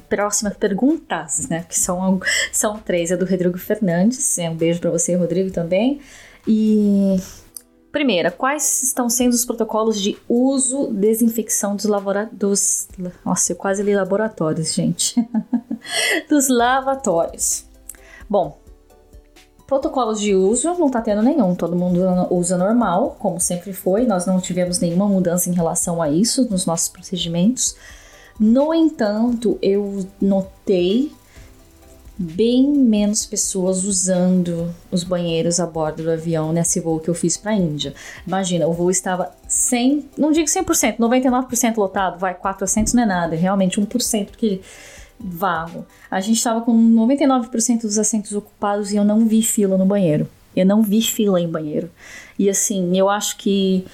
Próxima 0.09 0.50
perguntas, 0.50 1.49
né? 1.49 1.64
Que 1.68 1.78
são, 1.78 2.21
são 2.52 2.78
três. 2.78 3.11
É 3.11 3.16
do 3.16 3.25
Rodrigo 3.25 3.59
Fernandes. 3.59 4.38
É 4.38 4.50
um 4.50 4.57
beijo 4.57 4.80
para 4.80 4.90
você, 4.90 5.14
Rodrigo, 5.14 5.50
também. 5.50 6.00
E 6.47 7.16
Primeira, 7.90 8.30
quais 8.30 8.83
estão 8.83 9.09
sendo 9.09 9.33
os 9.33 9.47
protocolos 9.47 10.00
de 10.00 10.18
uso, 10.28 10.88
desinfecção 10.92 11.75
dos 11.75 11.87
laboratórios. 11.87 12.87
Nossa, 13.25 13.52
eu 13.52 13.57
quase 13.57 13.83
li 13.83 13.95
laboratórios, 13.95 14.75
gente. 14.75 15.26
dos 16.28 16.49
lavatórios. 16.49 17.64
Bom, 18.28 18.59
protocolos 19.66 20.21
de 20.21 20.35
uso 20.35 20.75
não 20.75 20.90
tá 20.90 21.00
tendo 21.00 21.23
nenhum, 21.23 21.54
todo 21.54 21.75
mundo 21.75 22.00
usa 22.30 22.59
normal, 22.59 23.16
como 23.18 23.40
sempre 23.40 23.73
foi, 23.73 24.07
nós 24.07 24.26
não 24.26 24.38
tivemos 24.38 24.78
nenhuma 24.80 25.09
mudança 25.09 25.49
em 25.49 25.54
relação 25.54 26.02
a 26.02 26.11
isso 26.11 26.47
nos 26.50 26.66
nossos 26.66 26.88
procedimentos. 26.88 27.75
No 28.38 28.73
entanto, 28.73 29.59
eu 29.61 30.07
notei 30.21 31.12
bem 32.18 32.68
menos 32.68 33.25
pessoas 33.25 33.85
usando 33.85 34.75
os 34.90 35.04
banheiros 35.04 35.61
a 35.61 35.66
bordo 35.66 36.02
do 36.02 36.11
avião 36.11 36.52
nesse 36.52 36.80
voo 36.80 36.99
que 36.99 37.09
eu 37.09 37.14
fiz 37.14 37.37
para 37.37 37.52
a 37.52 37.54
Índia. 37.54 37.95
Imagina, 38.26 38.66
o 38.66 38.73
voo 38.73 38.90
estava 38.90 39.33
100, 39.47 40.09
não 40.18 40.33
digo 40.33 40.49
100%, 40.49 40.99
99% 40.99 41.76
lotado, 41.76 42.18
vai 42.18 42.35
400 42.35 42.92
não 42.95 43.04
é 43.04 43.07
nada, 43.07 43.35
é 43.37 43.38
realmente 43.38 43.80
1% 43.80 44.26
porque 44.26 44.61
vago. 45.18 45.87
A 46.11 46.21
gente 46.21 46.37
estava 46.37 46.61
com 46.61 46.73
99% 46.73 47.83
dos 47.83 47.99
assentos 47.99 48.33
ocupados 48.33 48.92
e 48.92 48.97
eu 48.97 49.04
não 49.04 49.26
vi 49.26 49.42
fila 49.42 49.78
no 49.78 49.87
banheiro. 49.87 50.28
Eu 50.57 50.66
não 50.66 50.83
vi 50.83 51.02
fila 51.02 51.40
em 51.40 51.49
banheiro. 51.49 51.88
E 52.37 52.50
assim, 52.50 52.97
eu 52.99 53.09
acho 53.09 53.37
que 53.37 53.87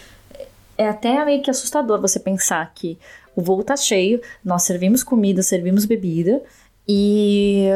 é 0.78 0.88
até 0.88 1.22
meio 1.24 1.42
que 1.42 1.50
assustador 1.50 2.00
você 2.00 2.18
pensar 2.18 2.72
que 2.74 2.98
o 3.36 3.42
voo 3.42 3.62
tá 3.62 3.76
cheio, 3.76 4.20
nós 4.44 4.62
servimos 4.62 5.02
comida, 5.02 5.42
servimos 5.42 5.84
bebida 5.84 6.42
e 6.86 7.68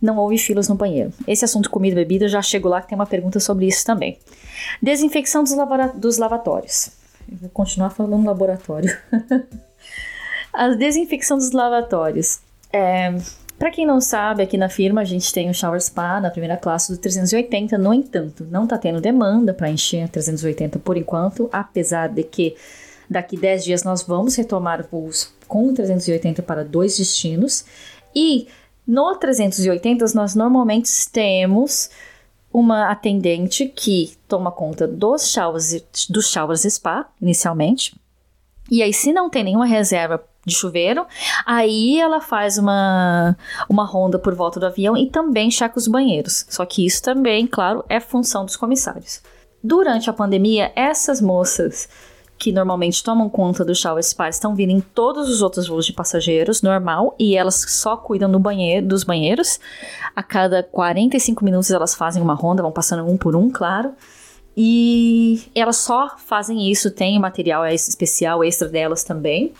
não 0.00 0.16
houve 0.16 0.36
filas 0.38 0.68
no 0.68 0.74
banheiro. 0.74 1.12
Esse 1.26 1.44
assunto 1.44 1.70
comida 1.70 1.94
e 1.94 2.04
bebida 2.04 2.26
já 2.28 2.42
chego 2.42 2.68
lá 2.68 2.80
que 2.80 2.88
tem 2.88 2.96
uma 2.96 3.06
pergunta 3.06 3.38
sobre 3.38 3.66
isso 3.66 3.84
também. 3.84 4.18
Desinfecção 4.82 5.44
dos, 5.44 5.52
dos 5.94 6.18
lavatórios. 6.18 6.90
Eu 7.30 7.38
vou 7.38 7.50
continuar 7.50 7.90
falando 7.90 8.26
laboratório. 8.26 8.96
a 10.52 10.68
desinfecção 10.70 11.38
dos 11.38 11.52
lavatórios. 11.52 12.40
É, 12.72 13.14
para 13.58 13.70
quem 13.70 13.86
não 13.86 14.00
sabe, 14.00 14.42
aqui 14.42 14.58
na 14.58 14.68
firma 14.68 15.02
a 15.02 15.04
gente 15.04 15.32
tem 15.32 15.48
o 15.48 15.54
Shower 15.54 15.80
Spa 15.80 16.20
na 16.20 16.30
primeira 16.30 16.56
classe 16.56 16.90
do 16.90 16.98
380. 16.98 17.78
No 17.78 17.94
entanto, 17.94 18.44
não 18.50 18.64
está 18.64 18.76
tendo 18.76 19.00
demanda 19.00 19.54
para 19.54 19.70
encher 19.70 20.02
a 20.02 20.08
380 20.08 20.80
por 20.80 20.96
enquanto, 20.96 21.48
apesar 21.52 22.08
de 22.08 22.24
que 22.24 22.56
daqui 23.12 23.36
10 23.36 23.64
dias 23.64 23.82
nós 23.84 24.02
vamos 24.02 24.34
retomar 24.34 24.86
voos 24.90 25.32
com 25.46 25.72
380 25.72 26.42
para 26.42 26.64
dois 26.64 26.96
destinos. 26.96 27.64
E 28.14 28.48
no 28.86 29.14
380, 29.14 30.06
nós 30.14 30.34
normalmente 30.34 30.90
temos 31.10 31.90
uma 32.52 32.90
atendente 32.90 33.66
que 33.66 34.12
toma 34.28 34.50
conta 34.50 34.86
dos 34.86 35.30
showers, 35.30 35.82
dos 36.10 36.28
showers 36.28 36.62
spa, 36.62 37.08
inicialmente. 37.20 37.94
E 38.70 38.82
aí, 38.82 38.92
se 38.92 39.12
não 39.12 39.30
tem 39.30 39.44
nenhuma 39.44 39.66
reserva 39.66 40.22
de 40.44 40.54
chuveiro, 40.54 41.06
aí 41.46 42.00
ela 42.00 42.20
faz 42.20 42.58
uma, 42.58 43.36
uma 43.68 43.84
ronda 43.84 44.18
por 44.18 44.34
volta 44.34 44.58
do 44.58 44.66
avião 44.66 44.96
e 44.96 45.08
também 45.08 45.50
checa 45.50 45.78
os 45.78 45.86
banheiros. 45.86 46.44
Só 46.48 46.66
que 46.66 46.84
isso 46.84 47.02
também, 47.02 47.46
claro, 47.46 47.84
é 47.88 48.00
função 48.00 48.44
dos 48.44 48.56
comissários. 48.56 49.22
Durante 49.62 50.10
a 50.10 50.12
pandemia, 50.12 50.72
essas 50.74 51.20
moças 51.20 51.88
que 52.42 52.50
normalmente 52.50 53.04
tomam 53.04 53.28
conta 53.28 53.64
do 53.64 53.72
shower 53.72 54.02
spa 54.02 54.28
estão 54.28 54.52
vindo 54.52 54.70
em 54.70 54.80
todos 54.80 55.28
os 55.28 55.42
outros 55.42 55.68
voos 55.68 55.86
de 55.86 55.92
passageiros, 55.92 56.60
normal, 56.60 57.14
e 57.16 57.36
elas 57.36 57.64
só 57.68 57.96
cuidam 57.96 58.28
do 58.28 58.40
banheiro, 58.40 58.84
dos 58.84 59.04
banheiros. 59.04 59.60
A 60.16 60.24
cada 60.24 60.60
45 60.60 61.44
minutos 61.44 61.70
elas 61.70 61.94
fazem 61.94 62.20
uma 62.20 62.34
ronda, 62.34 62.60
vão 62.60 62.72
passando 62.72 63.08
um 63.08 63.16
por 63.16 63.36
um, 63.36 63.48
claro. 63.48 63.92
E 64.56 65.40
elas 65.54 65.76
só 65.76 66.16
fazem 66.18 66.68
isso, 66.68 66.90
tem 66.90 67.16
material 67.16 67.64
especial 67.66 68.42
extra 68.42 68.68
delas 68.68 69.04
também. 69.04 69.52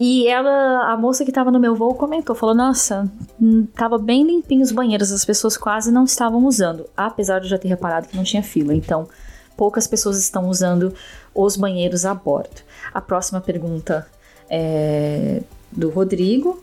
E 0.00 0.26
ela, 0.26 0.90
a 0.90 0.96
moça 0.96 1.22
que 1.22 1.30
estava 1.30 1.50
no 1.50 1.60
meu 1.60 1.74
voo 1.74 1.94
comentou, 1.94 2.34
falou: 2.34 2.54
"Nossa, 2.54 3.12
hum, 3.38 3.66
tava 3.74 3.98
bem 3.98 4.24
limpinho 4.24 4.62
os 4.62 4.72
banheiros, 4.72 5.12
as 5.12 5.26
pessoas 5.26 5.54
quase 5.58 5.92
não 5.92 6.04
estavam 6.04 6.46
usando, 6.46 6.86
apesar 6.96 7.40
de 7.40 7.44
eu 7.44 7.50
já 7.50 7.58
ter 7.58 7.68
reparado 7.68 8.08
que 8.08 8.16
não 8.16 8.24
tinha 8.24 8.42
fila". 8.42 8.74
Então, 8.74 9.06
poucas 9.60 9.86
pessoas 9.86 10.18
estão 10.18 10.48
usando 10.48 10.94
os 11.34 11.54
banheiros 11.54 12.06
a 12.06 12.14
bordo. 12.14 12.62
A 12.94 13.00
próxima 13.02 13.42
pergunta 13.42 14.06
é 14.48 15.42
do 15.70 15.90
Rodrigo. 15.90 16.58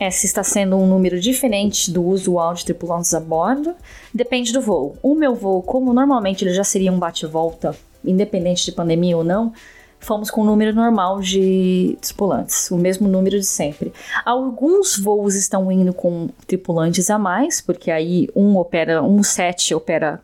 É 0.00 0.10
se 0.10 0.26
está 0.26 0.42
sendo 0.42 0.76
um 0.76 0.84
número 0.84 1.20
diferente 1.20 1.92
do 1.92 2.04
usual 2.04 2.52
de 2.54 2.64
tripulantes 2.64 3.14
a 3.14 3.20
bordo. 3.20 3.76
Depende 4.12 4.52
do 4.52 4.60
voo. 4.60 4.96
O 5.00 5.14
meu 5.14 5.32
voo, 5.36 5.62
como 5.62 5.92
normalmente 5.92 6.44
ele 6.44 6.52
já 6.52 6.64
seria 6.64 6.90
um 6.90 6.98
bate-volta, 6.98 7.76
independente 8.04 8.64
de 8.64 8.72
pandemia 8.72 9.16
ou 9.16 9.22
não, 9.22 9.52
fomos 10.00 10.28
com 10.28 10.40
o 10.40 10.44
número 10.44 10.74
normal 10.74 11.20
de 11.20 11.96
tripulantes, 12.00 12.68
o 12.68 12.76
mesmo 12.76 13.06
número 13.06 13.38
de 13.38 13.46
sempre. 13.46 13.92
Alguns 14.24 14.98
voos 14.98 15.36
estão 15.36 15.70
indo 15.70 15.94
com 15.94 16.28
tripulantes 16.48 17.10
a 17.10 17.16
mais, 17.16 17.60
porque 17.60 17.92
aí 17.92 18.28
um 18.34 18.56
opera, 18.56 19.04
um 19.04 19.22
set 19.22 19.72
opera 19.72 20.20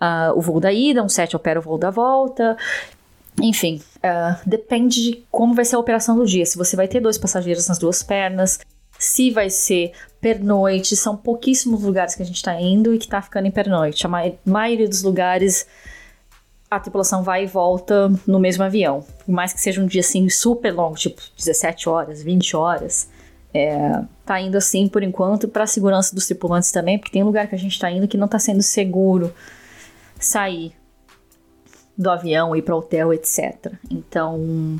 uh, 0.00 0.36
o 0.36 0.40
voo 0.40 0.60
da 0.60 0.72
ida, 0.72 1.02
um 1.02 1.08
7 1.08 1.36
opera 1.36 1.60
o 1.60 1.62
voo 1.62 1.78
da 1.78 1.90
volta. 1.90 2.56
Enfim, 3.40 3.80
uh, 3.98 4.36
depende 4.46 5.02
de 5.02 5.24
como 5.30 5.54
vai 5.54 5.64
ser 5.64 5.76
a 5.76 5.78
operação 5.78 6.16
do 6.16 6.26
dia. 6.26 6.44
Se 6.44 6.56
você 6.56 6.76
vai 6.76 6.88
ter 6.88 7.00
dois 7.00 7.18
passageiros 7.18 7.68
nas 7.68 7.78
duas 7.78 8.02
pernas, 8.02 8.58
se 8.98 9.30
vai 9.30 9.48
ser 9.48 9.92
pernoite. 10.20 10.96
São 10.96 11.16
pouquíssimos 11.16 11.82
lugares 11.82 12.14
que 12.14 12.22
a 12.22 12.26
gente 12.26 12.36
está 12.36 12.60
indo 12.60 12.94
e 12.94 12.98
que 12.98 13.06
está 13.06 13.22
ficando 13.22 13.46
em 13.46 13.50
pernoite. 13.50 14.04
A 14.06 14.08
ma 14.08 14.22
maioria 14.44 14.88
dos 14.88 15.02
lugares 15.02 15.66
a 16.70 16.78
tripulação 16.78 17.24
vai 17.24 17.44
e 17.44 17.46
volta 17.46 18.12
no 18.26 18.38
mesmo 18.38 18.62
avião. 18.62 19.04
Por 19.24 19.32
mais 19.32 19.52
que 19.52 19.60
seja 19.60 19.82
um 19.82 19.86
dia 19.86 20.02
assim 20.02 20.28
super 20.28 20.72
longo, 20.72 20.94
tipo 20.94 21.20
17 21.36 21.88
horas, 21.88 22.22
20 22.22 22.56
horas. 22.56 23.08
É, 23.52 24.02
tá 24.24 24.40
indo 24.40 24.56
assim 24.56 24.86
por 24.86 25.02
enquanto 25.02 25.48
para 25.48 25.64
a 25.64 25.66
segurança 25.66 26.14
dos 26.14 26.26
tripulantes 26.26 26.70
também, 26.70 26.96
porque 26.96 27.10
tem 27.10 27.24
lugar 27.24 27.48
que 27.48 27.54
a 27.56 27.58
gente 27.58 27.72
está 27.72 27.90
indo 27.90 28.06
que 28.06 28.16
não 28.16 28.26
está 28.26 28.38
sendo 28.38 28.62
seguro 28.62 29.34
sair 30.20 30.72
do 31.96 32.10
avião, 32.10 32.54
ir 32.56 32.62
para 32.62 32.74
o 32.74 32.78
hotel, 32.78 33.12
etc. 33.12 33.72
Então, 33.90 34.78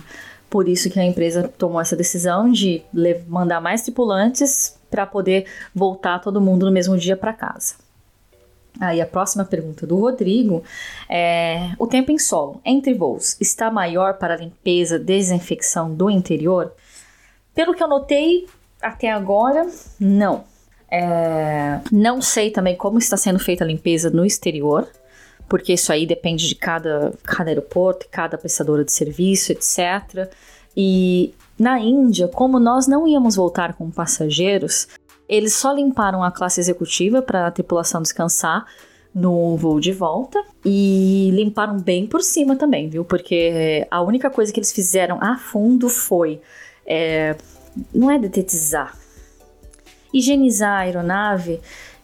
por 0.49 0.68
isso 0.68 0.88
que 0.90 0.99
a 0.99 1.04
empresa 1.04 1.49
tomou 1.49 1.80
essa 1.80 1.94
decisão 1.94 2.50
de 2.50 2.82
mandar 3.28 3.61
mais 3.61 3.82
tripulantes 3.82 4.78
para 4.90 5.06
poder 5.06 5.47
voltar 5.75 6.18
todo 6.18 6.40
mundo 6.40 6.66
no 6.66 6.73
mesmo 6.73 6.97
dia 6.97 7.16
para 7.16 7.32
casa. 7.32 7.75
Aí 8.80 9.00
a 9.00 9.06
próxima 9.06 9.44
pergunta 9.44 9.87
do 9.87 9.97
Rodrigo 9.97 10.62
é: 11.09 11.70
o 11.78 11.87
tempo 11.87 12.11
em 12.11 12.18
solo 12.18 12.61
entre 12.64 12.94
voos 12.94 13.37
está 13.40 13.70
maior 13.70 14.14
para 14.14 14.37
limpeza, 14.37 14.99
desinfecção 14.99 15.94
do 15.94 16.09
interior? 16.09 16.73
Pelo 17.54 17.75
que 17.75 17.82
eu 17.82 17.88
notei 17.88 18.47
até 18.80 19.11
agora, 19.11 19.68
não. 19.99 20.44
É, 20.90 21.80
não 21.92 22.20
sei 22.20 22.50
também 22.50 22.76
como 22.76 22.99
está 22.99 23.16
sendo 23.16 23.38
feita 23.38 23.62
a 23.62 23.66
limpeza 23.66 24.11
no 24.11 24.25
exterior 24.25 24.88
porque 25.50 25.73
isso 25.73 25.92
aí 25.92 26.07
depende 26.07 26.47
de 26.47 26.54
cada, 26.54 27.12
cada 27.25 27.50
aeroporto, 27.50 28.07
cada 28.09 28.38
prestadora 28.38 28.85
de 28.85 28.92
serviço, 28.92 29.50
etc. 29.50 30.33
E 30.76 31.35
na 31.59 31.80
Índia, 31.80 32.28
como 32.28 32.61
nós 32.61 32.87
não 32.87 33.07
íamos 33.07 33.35
voltar 33.35 33.75
com 33.75 33.90
passageiros, 33.90 34.87
eles 35.28 35.52
só 35.54 35.73
limparam 35.73 36.23
a 36.23 36.30
classe 36.30 36.61
executiva 36.61 37.21
para 37.21 37.49
a 37.49 37.50
tripulação 37.50 38.00
descansar 38.00 38.64
no 39.12 39.57
voo 39.57 39.80
de 39.80 39.92
volta 39.92 40.40
e 40.64 41.30
limparam 41.33 41.80
bem 41.80 42.07
por 42.07 42.23
cima 42.23 42.54
também, 42.54 42.88
viu? 42.88 43.04
Porque 43.04 43.85
a 43.90 44.00
única 44.02 44.30
coisa 44.30 44.52
que 44.52 44.61
eles 44.61 44.71
fizeram 44.71 45.19
a 45.21 45.37
fundo 45.37 45.88
foi 45.88 46.40
é, 46.87 47.35
não 47.92 48.09
é 48.09 48.21
detetizar, 48.21 48.97
higienizar 50.14 50.78
a 50.78 50.78
aeronave 50.83 51.61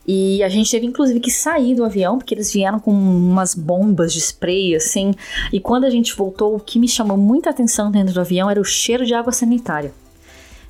E 0.06 0.42
a 0.42 0.48
gente 0.48 0.70
teve 0.70 0.86
inclusive 0.86 1.18
que 1.18 1.30
sair 1.30 1.74
do 1.74 1.84
avião, 1.84 2.16
porque 2.16 2.32
eles 2.32 2.52
vieram 2.52 2.78
com 2.78 2.92
umas 2.92 3.54
bombas 3.54 4.12
de 4.12 4.20
spray, 4.20 4.76
assim. 4.76 5.12
E 5.52 5.58
quando 5.58 5.84
a 5.84 5.90
gente 5.90 6.14
voltou, 6.14 6.54
o 6.54 6.60
que 6.60 6.78
me 6.78 6.86
chamou 6.86 7.16
muita 7.16 7.50
atenção 7.50 7.90
dentro 7.90 8.14
do 8.14 8.20
avião 8.20 8.48
era 8.48 8.60
o 8.60 8.64
cheiro 8.64 9.04
de 9.04 9.14
água 9.14 9.32
sanitária. 9.32 9.92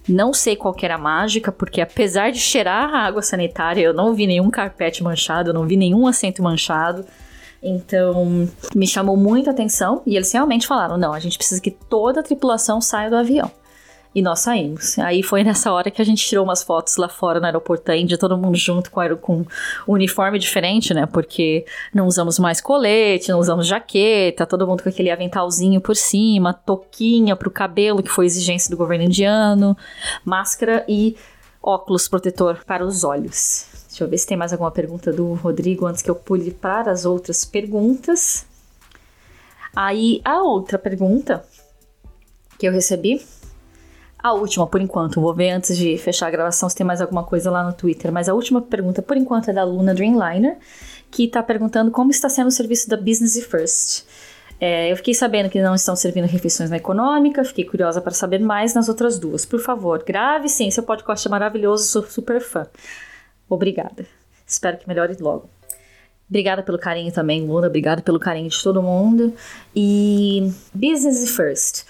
Não 0.09 0.33
sei 0.33 0.57
qual 0.57 0.75
era 0.81 0.95
a 0.95 0.99
mágica, 0.99 1.51
porque 1.53 1.81
apesar 1.81 2.31
de 2.31 2.39
cheirar 2.39 2.95
a 2.95 3.01
água 3.01 3.21
sanitária, 3.21 3.83
eu 3.83 3.93
não 3.93 4.15
vi 4.15 4.27
nenhum 4.27 4.49
carpete 4.51 5.03
manchado, 5.03 5.51
eu 5.51 5.55
não 5.55 5.67
vi 5.67 5.77
nenhum 5.77 6.07
assento 6.07 6.43
manchado. 6.43 7.05
Então, 7.63 8.49
me 8.75 8.87
chamou 8.87 9.17
muita 9.17 9.51
atenção 9.51 10.03
e 10.07 10.15
eles 10.17 10.31
realmente 10.31 10.67
falaram: 10.67 10.97
não, 10.97 11.13
a 11.13 11.19
gente 11.19 11.37
precisa 11.37 11.61
que 11.61 11.71
toda 11.71 12.21
a 12.21 12.23
tripulação 12.23 12.81
saia 12.81 13.11
do 13.11 13.17
avião. 13.17 13.51
E 14.17 14.23
nós 14.23 14.41
saímos. 14.41 14.99
Aí 14.99 15.23
foi 15.23 15.45
nessa 15.45 15.71
hora 15.71 15.91
que 15.91 16.01
a 16.01 16.05
gente 16.05 16.25
tirou 16.25 16.43
umas 16.43 16.63
fotos 16.63 16.97
lá 16.97 17.07
fora 17.07 17.39
no 17.39 17.45
aeroporto 17.45 17.85
da 17.85 17.95
Índia, 17.95 18.17
todo 18.17 18.35
mundo 18.35 18.57
junto 18.57 18.91
com, 18.91 19.15
com 19.17 19.45
uniforme 19.87 20.39
diferente, 20.39 20.95
né? 20.95 21.05
Porque 21.05 21.67
não 21.93 22.07
usamos 22.07 22.39
mais 22.39 22.59
colete, 22.59 23.29
não 23.29 23.39
usamos 23.39 23.67
jaqueta, 23.67 24.47
todo 24.47 24.67
mundo 24.67 24.83
com 24.83 24.89
aquele 24.89 25.11
aventalzinho 25.11 25.83
por 25.83 25.95
cima, 25.95 26.55
toquinha 26.55 27.37
pro 27.37 27.51
cabelo, 27.51 28.03
que 28.03 28.09
foi 28.09 28.25
exigência 28.25 28.71
do 28.71 28.77
governo 28.79 29.05
indiano, 29.05 29.77
máscara 30.25 30.83
e 30.89 31.15
óculos 31.63 32.09
protetor 32.09 32.65
para 32.65 32.87
os 32.87 33.05
olhos. 33.05 33.67
Deixa 33.91 34.03
eu 34.03 34.09
ver 34.09 34.17
se 34.17 34.27
tem 34.27 34.37
mais 34.39 34.51
alguma 34.51 34.71
pergunta 34.71 35.13
do 35.13 35.35
Rodrigo 35.35 35.85
antes 35.85 36.01
que 36.01 36.11
eu 36.11 36.17
pule 36.17 36.53
para 36.53 36.91
as 36.91 37.05
outras 37.05 37.45
perguntas. 37.45 38.47
Aí 39.75 40.23
a 40.25 40.43
outra 40.43 40.79
pergunta 40.79 41.45
que 42.59 42.67
eu 42.67 42.73
recebi 42.73 43.21
a 44.27 44.33
última, 44.33 44.67
por 44.67 44.81
enquanto, 44.81 45.21
vou 45.21 45.35
ver 45.35 45.51
antes 45.51 45.77
de 45.77 45.97
fechar 45.99 46.27
a 46.27 46.31
gravação 46.31 46.69
se 46.69 46.77
tem 46.77 46.87
mais 46.87 47.01
alguma 47.01 47.25
coisa 47.25 47.51
lá 47.51 47.65
no 47.65 47.73
Twitter. 47.73 48.13
Mas 48.13 48.29
a 48.29 48.35
última 48.35 48.61
pergunta, 48.61 49.03
por 49.03 49.17
enquanto, 49.17 49.51
é 49.51 49.53
da 49.53 49.65
Luna 49.65 49.95
Dreamliner, 49.95 50.59
que 51.11 51.25
está 51.25 51.43
perguntando 51.43 51.91
como 51.91 52.11
está 52.11 52.29
sendo 52.29 52.49
o 52.49 52.51
serviço 52.51 52.89
da 52.89 52.97
Business 52.97 53.43
First. 53.45 54.05
É, 54.61 54.91
eu 54.91 54.97
fiquei 54.97 55.13
sabendo 55.13 55.51
que 55.51 55.61
não 55.61 55.75
estão 55.75 55.95
servindo 55.95 56.25
refeições 56.25 56.71
na 56.71 56.79
econômica, 56.79 57.45
fiquei 57.45 57.65
curiosa 57.65 58.01
para 58.01 58.13
saber 58.13 58.39
mais 58.41 58.75
nas 58.75 58.89
outras 58.89 59.19
duas. 59.19 59.45
Por 59.45 59.61
favor, 59.61 60.03
grave 60.03 60.49
sim, 60.49 60.71
seu 60.71 60.83
podcast 60.83 61.27
é 61.27 61.31
maravilhoso, 61.31 61.85
sou 61.85 62.03
super 62.03 62.41
fã. 62.41 62.67
Obrigada. 63.49 64.07
Espero 64.47 64.79
que 64.79 64.89
melhore 64.89 65.17
logo. 65.21 65.51
Obrigada 66.29 66.63
pelo 66.63 66.79
carinho 66.79 67.13
também, 67.13 67.47
Luna. 67.47 67.69
Obrigada 67.69 68.03
pelo 68.03 68.19
carinho 68.19 68.49
de 68.49 68.63
todo 68.63 68.83
mundo. 68.83 69.33
E 69.75 70.51
Business 70.75 71.31
First. 71.37 71.85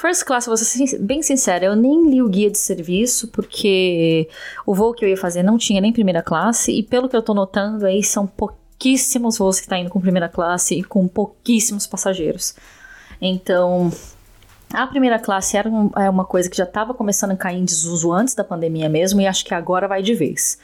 First 0.00 0.24
Class, 0.24 0.46
vou 0.46 0.56
ser 0.56 0.98
bem 0.98 1.22
sincera, 1.22 1.66
eu 1.66 1.76
nem 1.76 2.08
li 2.08 2.22
o 2.22 2.28
guia 2.28 2.50
de 2.50 2.56
serviço, 2.56 3.28
porque 3.28 4.30
o 4.64 4.74
voo 4.74 4.94
que 4.94 5.04
eu 5.04 5.08
ia 5.10 5.16
fazer 5.16 5.42
não 5.42 5.58
tinha 5.58 5.78
nem 5.78 5.92
primeira 5.92 6.22
classe, 6.22 6.72
e 6.72 6.82
pelo 6.82 7.06
que 7.06 7.14
eu 7.14 7.20
tô 7.20 7.34
notando 7.34 7.84
aí, 7.84 8.02
são 8.02 8.26
pouquíssimos 8.26 9.36
voos 9.36 9.60
que 9.60 9.68
tá 9.68 9.76
indo 9.76 9.90
com 9.90 10.00
primeira 10.00 10.26
classe 10.26 10.74
e 10.74 10.82
com 10.82 11.06
pouquíssimos 11.06 11.86
passageiros. 11.86 12.54
Então, 13.20 13.92
a 14.72 14.86
primeira 14.86 15.18
classe 15.18 15.58
era 15.58 15.68
um, 15.68 15.90
é 15.94 16.08
uma 16.08 16.24
coisa 16.24 16.48
que 16.48 16.56
já 16.56 16.64
estava 16.64 16.94
começando 16.94 17.32
a 17.32 17.36
cair 17.36 17.58
em 17.58 17.64
desuso 17.66 18.10
antes 18.10 18.34
da 18.34 18.42
pandemia 18.42 18.88
mesmo, 18.88 19.20
e 19.20 19.26
acho 19.26 19.44
que 19.44 19.52
agora 19.52 19.86
vai 19.86 20.00
de 20.00 20.14
vez. 20.14 20.58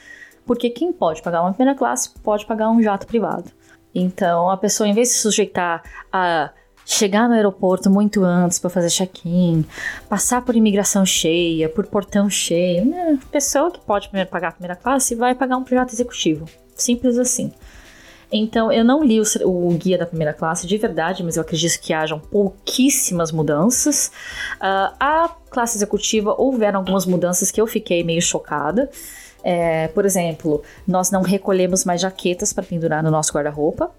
Porque 0.46 0.70
quem 0.70 0.94
pode 0.94 1.20
pagar 1.20 1.42
uma 1.42 1.52
primeira 1.52 1.78
classe 1.78 2.08
pode 2.22 2.46
pagar 2.46 2.70
um 2.70 2.82
jato 2.82 3.06
privado. 3.06 3.50
Então, 3.94 4.48
a 4.48 4.56
pessoa, 4.56 4.88
em 4.88 4.94
vez 4.94 5.08
de 5.08 5.14
se 5.14 5.20
sujeitar 5.20 5.82
a 6.10 6.50
chegar 6.86 7.28
no 7.28 7.34
aeroporto 7.34 7.90
muito 7.90 8.24
antes 8.24 8.60
para 8.60 8.70
fazer 8.70 8.88
check-in, 8.88 9.64
passar 10.08 10.42
por 10.42 10.54
imigração 10.54 11.04
cheia, 11.04 11.68
por 11.68 11.84
portão 11.86 12.30
cheio. 12.30 12.86
Né? 12.86 13.18
Pessoa 13.30 13.72
que 13.72 13.80
pode 13.80 14.08
primeiro 14.08 14.30
pagar 14.30 14.48
a 14.48 14.52
primeira 14.52 14.76
classe 14.76 15.16
vai 15.16 15.34
pagar 15.34 15.56
um 15.56 15.64
projeto 15.64 15.92
executivo. 15.92 16.46
Simples 16.76 17.18
assim. 17.18 17.52
Então, 18.30 18.72
eu 18.72 18.84
não 18.84 19.04
li 19.04 19.20
o, 19.20 19.24
o, 19.44 19.70
guia 19.74 19.98
da 19.98 20.06
primeira 20.06 20.32
classe 20.32 20.66
de 20.66 20.76
verdade, 20.76 21.22
mas 21.22 21.36
eu 21.36 21.42
acredito 21.42 21.80
que 21.80 21.92
hajam 21.92 22.18
pouquíssimas 22.18 23.30
mudanças. 23.30 24.10
Uh, 24.56 24.94
a 24.98 25.36
classe 25.50 25.78
executiva 25.78 26.34
houveram 26.36 26.80
algumas 26.80 27.06
mudanças 27.06 27.50
que 27.50 27.60
eu 27.60 27.66
fiquei 27.66 28.02
meio 28.02 28.22
chocada. 28.22 28.90
É, 29.44 29.88
por 29.88 30.04
exemplo, 30.04 30.62
nós 30.86 31.10
não 31.12 31.22
recolhemos 31.22 31.84
mais 31.84 32.00
jaquetas 32.00 32.52
para 32.52 32.64
pendurar 32.64 33.02
no 33.02 33.12
nosso 33.12 33.32
guarda-roupa. 33.32 33.92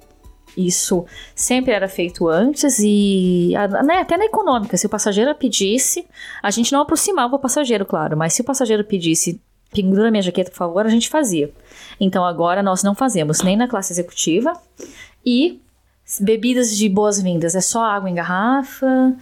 Isso 0.57 1.05
sempre 1.35 1.71
era 1.71 1.87
feito 1.87 2.27
antes 2.27 2.79
e 2.79 3.53
né, 3.85 3.99
até 3.99 4.17
na 4.17 4.25
econômica, 4.25 4.75
se 4.75 4.87
o 4.87 4.89
passageiro 4.89 5.33
pedisse, 5.35 6.07
a 6.41 6.49
gente 6.49 6.71
não 6.73 6.81
aproximava 6.81 7.35
o 7.35 7.39
passageiro, 7.39 7.85
claro, 7.85 8.17
mas 8.17 8.33
se 8.33 8.41
o 8.41 8.43
passageiro 8.43 8.83
pedisse 8.83 9.39
pendura 9.71 10.09
minha 10.09 10.23
jaqueta, 10.23 10.49
por 10.49 10.57
favor, 10.57 10.85
a 10.85 10.89
gente 10.89 11.09
fazia. 11.09 11.51
Então 11.99 12.25
agora 12.25 12.63
nós 12.63 12.81
não 12.81 12.95
fazemos 12.95 13.41
nem 13.41 13.55
na 13.55 13.67
classe 13.67 13.93
executiva 13.93 14.53
e 15.23 15.61
bebidas 16.19 16.75
de 16.75 16.87
boas-vindas 16.89 17.53
é 17.53 17.61
só 17.61 17.83
água 17.83 18.09
em 18.09 18.15
garrafa. 18.15 19.15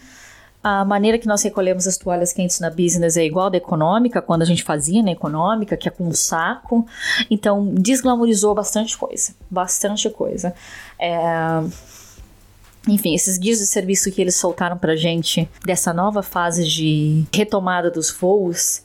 A 0.68 0.84
maneira 0.84 1.20
que 1.20 1.28
nós 1.28 1.44
recolhemos 1.44 1.86
as 1.86 1.96
toalhas 1.96 2.34
quentes 2.34 2.60
na 2.60 2.72
business 2.72 3.16
é 3.18 3.24
igual 3.24 3.52
da 3.52 3.58
econômica, 3.58 4.20
quando 4.20 4.42
a 4.42 4.46
gente 4.46 4.64
fazia 4.64 5.04
na 5.04 5.12
econômica, 5.12 5.78
que 5.78 5.88
é 5.88 5.92
com 5.92 6.08
um 6.08 6.12
saco. 6.12 6.88
Então, 7.30 7.72
desglamorizou 7.72 8.56
bastante 8.56 8.98
coisa. 8.98 9.36
Bastante 9.48 10.10
coisa. 10.10 10.56
É... 10.98 11.20
Enfim, 12.88 13.14
esses 13.14 13.38
guias 13.38 13.60
de 13.60 13.68
serviço 13.68 14.12
que 14.12 14.20
eles 14.20 14.38
soltaram 14.38 14.76
pra 14.76 14.96
gente 14.96 15.48
dessa 15.64 15.94
nova 15.94 16.24
fase 16.24 16.68
de 16.68 17.28
retomada 17.32 17.92
dos 17.92 18.10
voos, 18.10 18.82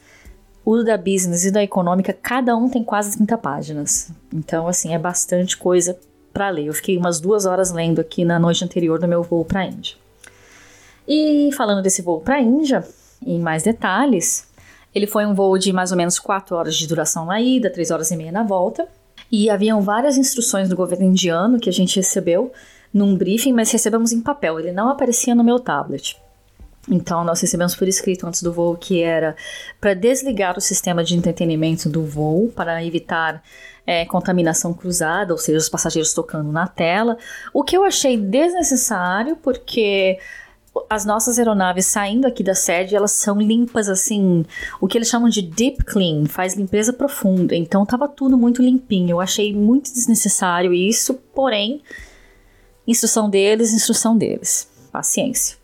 o 0.62 0.82
da 0.82 0.98
business 0.98 1.46
e 1.46 1.50
da 1.50 1.62
econômica, 1.62 2.12
cada 2.12 2.54
um 2.58 2.68
tem 2.68 2.84
quase 2.84 3.16
30 3.16 3.38
páginas. 3.38 4.10
Então, 4.30 4.68
assim, 4.68 4.92
é 4.92 4.98
bastante 4.98 5.56
coisa 5.56 5.98
para 6.30 6.50
ler. 6.50 6.66
Eu 6.66 6.74
fiquei 6.74 6.98
umas 6.98 7.20
duas 7.20 7.46
horas 7.46 7.72
lendo 7.72 8.02
aqui 8.02 8.22
na 8.22 8.38
noite 8.38 8.62
anterior 8.62 8.98
do 8.98 9.08
meu 9.08 9.22
voo 9.22 9.46
pra 9.46 9.64
Índia. 9.64 9.96
E 11.12 11.50
falando 11.56 11.82
desse 11.82 12.02
voo 12.02 12.20
para 12.20 12.36
a 12.36 12.40
Índia, 12.40 12.86
em 13.26 13.40
mais 13.40 13.64
detalhes, 13.64 14.46
ele 14.94 15.08
foi 15.08 15.26
um 15.26 15.34
voo 15.34 15.58
de 15.58 15.72
mais 15.72 15.90
ou 15.90 15.96
menos 15.96 16.20
4 16.20 16.54
horas 16.54 16.76
de 16.76 16.86
duração 16.86 17.26
na 17.26 17.40
ida, 17.40 17.68
3 17.68 17.90
horas 17.90 18.12
e 18.12 18.16
meia 18.16 18.30
na 18.30 18.44
volta. 18.44 18.86
E 19.30 19.50
haviam 19.50 19.80
várias 19.80 20.16
instruções 20.16 20.68
do 20.68 20.76
governo 20.76 21.06
indiano 21.06 21.58
que 21.58 21.68
a 21.68 21.72
gente 21.72 21.96
recebeu 21.96 22.52
num 22.94 23.16
briefing, 23.16 23.52
mas 23.52 23.72
recebemos 23.72 24.12
em 24.12 24.20
papel, 24.20 24.60
ele 24.60 24.70
não 24.70 24.88
aparecia 24.88 25.34
no 25.34 25.42
meu 25.42 25.58
tablet. 25.58 26.16
Então, 26.88 27.24
nós 27.24 27.40
recebemos 27.40 27.74
por 27.74 27.88
escrito 27.88 28.24
antes 28.24 28.40
do 28.40 28.52
voo 28.52 28.76
que 28.76 29.02
era 29.02 29.34
para 29.80 29.94
desligar 29.94 30.56
o 30.56 30.60
sistema 30.60 31.02
de 31.02 31.16
entretenimento 31.16 31.88
do 31.88 32.04
voo, 32.04 32.52
para 32.54 32.84
evitar 32.84 33.42
é, 33.84 34.04
contaminação 34.04 34.72
cruzada, 34.72 35.32
ou 35.32 35.38
seja, 35.38 35.58
os 35.58 35.68
passageiros 35.68 36.14
tocando 36.14 36.52
na 36.52 36.68
tela. 36.68 37.18
O 37.52 37.64
que 37.64 37.76
eu 37.76 37.82
achei 37.82 38.16
desnecessário, 38.16 39.36
porque 39.36 40.18
as 40.88 41.04
nossas 41.04 41.38
aeronaves 41.38 41.86
saindo 41.86 42.26
aqui 42.26 42.42
da 42.42 42.54
sede, 42.54 42.94
elas 42.94 43.12
são 43.12 43.40
limpas 43.40 43.88
assim, 43.88 44.44
o 44.80 44.86
que 44.86 44.96
eles 44.98 45.08
chamam 45.08 45.28
de 45.28 45.42
deep 45.42 45.84
clean, 45.84 46.26
faz 46.26 46.54
limpeza 46.54 46.92
profunda. 46.92 47.54
Então 47.54 47.84
tava 47.84 48.08
tudo 48.08 48.36
muito 48.36 48.62
limpinho. 48.62 49.10
Eu 49.10 49.20
achei 49.20 49.54
muito 49.54 49.92
desnecessário 49.92 50.72
isso, 50.72 51.14
porém, 51.34 51.80
instrução 52.86 53.28
deles, 53.28 53.72
instrução 53.72 54.16
deles. 54.16 54.68
Paciência. 54.92 55.58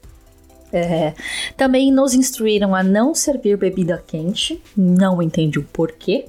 É, 0.72 1.14
também 1.56 1.92
nos 1.92 2.12
instruíram 2.12 2.74
a 2.74 2.82
não 2.82 3.14
servir 3.14 3.56
bebida 3.56 4.02
quente, 4.04 4.60
não 4.76 5.22
entendi 5.22 5.58
o 5.58 5.64
porquê. 5.64 6.26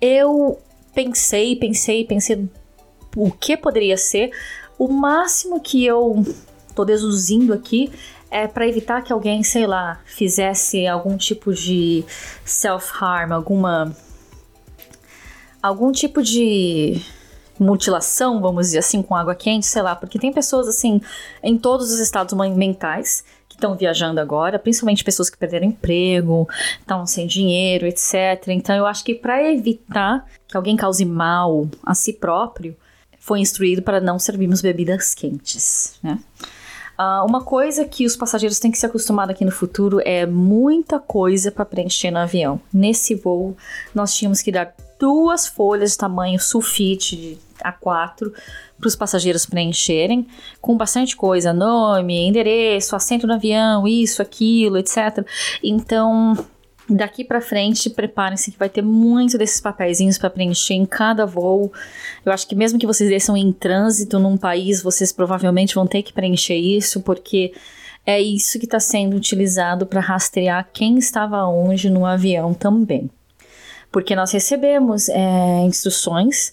Eu 0.00 0.58
pensei, 0.94 1.56
pensei, 1.56 2.04
pensei 2.04 2.48
o 3.16 3.30
que 3.30 3.56
poderia 3.56 3.96
ser. 3.96 4.30
O 4.78 4.88
máximo 4.88 5.60
que 5.60 5.84
eu 5.84 6.22
tô 6.74 6.84
deduzindo 6.84 7.52
aqui, 7.52 7.92
é 8.30 8.48
para 8.48 8.66
evitar 8.66 9.02
que 9.02 9.12
alguém, 9.12 9.42
sei 9.42 9.66
lá, 9.66 10.00
fizesse 10.06 10.86
algum 10.86 11.16
tipo 11.16 11.52
de 11.52 12.04
self-harm, 12.44 13.32
alguma. 13.32 13.94
algum 15.62 15.92
tipo 15.92 16.22
de 16.22 17.00
mutilação, 17.58 18.40
vamos 18.40 18.66
dizer 18.66 18.78
assim, 18.78 19.02
com 19.02 19.14
água 19.14 19.34
quente, 19.34 19.66
sei 19.66 19.82
lá, 19.82 19.94
porque 19.94 20.18
tem 20.18 20.32
pessoas 20.32 20.66
assim 20.66 21.00
em 21.42 21.56
todos 21.56 21.92
os 21.92 22.00
estados 22.00 22.34
mentais 22.56 23.22
que 23.48 23.54
estão 23.54 23.76
viajando 23.76 24.18
agora, 24.18 24.58
principalmente 24.58 25.04
pessoas 25.04 25.28
que 25.28 25.36
perderam 25.36 25.66
emprego, 25.66 26.48
estão 26.80 27.06
sem 27.06 27.26
dinheiro, 27.26 27.86
etc. 27.86 28.48
Então 28.48 28.74
eu 28.74 28.86
acho 28.86 29.04
que 29.04 29.14
para 29.14 29.50
evitar 29.52 30.26
que 30.48 30.56
alguém 30.56 30.76
cause 30.76 31.04
mal 31.04 31.68
a 31.84 31.94
si 31.94 32.14
próprio, 32.14 32.74
foi 33.18 33.38
instruído 33.38 33.82
para 33.82 34.00
não 34.00 34.18
servirmos 34.18 34.60
bebidas 34.60 35.14
quentes, 35.14 35.94
né? 36.02 36.18
Uh, 36.98 37.26
uma 37.26 37.42
coisa 37.42 37.84
que 37.84 38.04
os 38.06 38.16
passageiros 38.16 38.58
têm 38.58 38.70
que 38.70 38.78
se 38.78 38.86
acostumar 38.86 39.30
aqui 39.30 39.44
no 39.44 39.50
futuro 39.50 40.00
é 40.04 40.26
muita 40.26 40.98
coisa 40.98 41.50
para 41.50 41.64
preencher 41.64 42.10
no 42.10 42.18
avião. 42.18 42.60
Nesse 42.72 43.14
voo, 43.14 43.56
nós 43.94 44.14
tínhamos 44.14 44.40
que 44.42 44.52
dar 44.52 44.74
duas 44.98 45.46
folhas 45.46 45.92
de 45.92 45.98
tamanho 45.98 46.38
sulfite 46.38 47.16
de 47.16 47.38
A4 47.64 48.32
para 48.78 48.88
os 48.88 48.96
passageiros 48.96 49.46
preencherem, 49.46 50.26
com 50.60 50.76
bastante 50.76 51.16
coisa: 51.16 51.52
nome, 51.52 52.26
endereço, 52.26 52.94
assento 52.94 53.26
no 53.26 53.34
avião, 53.34 53.86
isso, 53.88 54.20
aquilo, 54.20 54.76
etc. 54.76 55.26
Então, 55.62 56.36
Daqui 56.88 57.24
para 57.24 57.40
frente, 57.40 57.88
preparem-se 57.88 58.50
que 58.50 58.58
vai 58.58 58.68
ter 58.68 58.82
muito 58.82 59.38
desses 59.38 59.60
papeizinhos 59.60 60.18
para 60.18 60.28
preencher 60.28 60.74
em 60.74 60.84
cada 60.84 61.24
voo. 61.24 61.72
Eu 62.24 62.32
acho 62.32 62.46
que 62.46 62.56
mesmo 62.56 62.78
que 62.78 62.86
vocês 62.86 63.08
desçam 63.08 63.36
em 63.36 63.52
trânsito 63.52 64.18
num 64.18 64.36
país, 64.36 64.82
vocês 64.82 65.12
provavelmente 65.12 65.74
vão 65.74 65.86
ter 65.86 66.02
que 66.02 66.12
preencher 66.12 66.56
isso, 66.56 67.00
porque 67.00 67.52
é 68.04 68.20
isso 68.20 68.58
que 68.58 68.64
está 68.64 68.80
sendo 68.80 69.16
utilizado 69.16 69.86
para 69.86 70.00
rastrear 70.00 70.68
quem 70.72 70.98
estava 70.98 71.46
onde 71.46 71.88
no 71.88 72.04
avião 72.04 72.52
também. 72.52 73.08
Porque 73.90 74.16
nós 74.16 74.32
recebemos 74.32 75.08
é, 75.08 75.60
instruções 75.64 76.52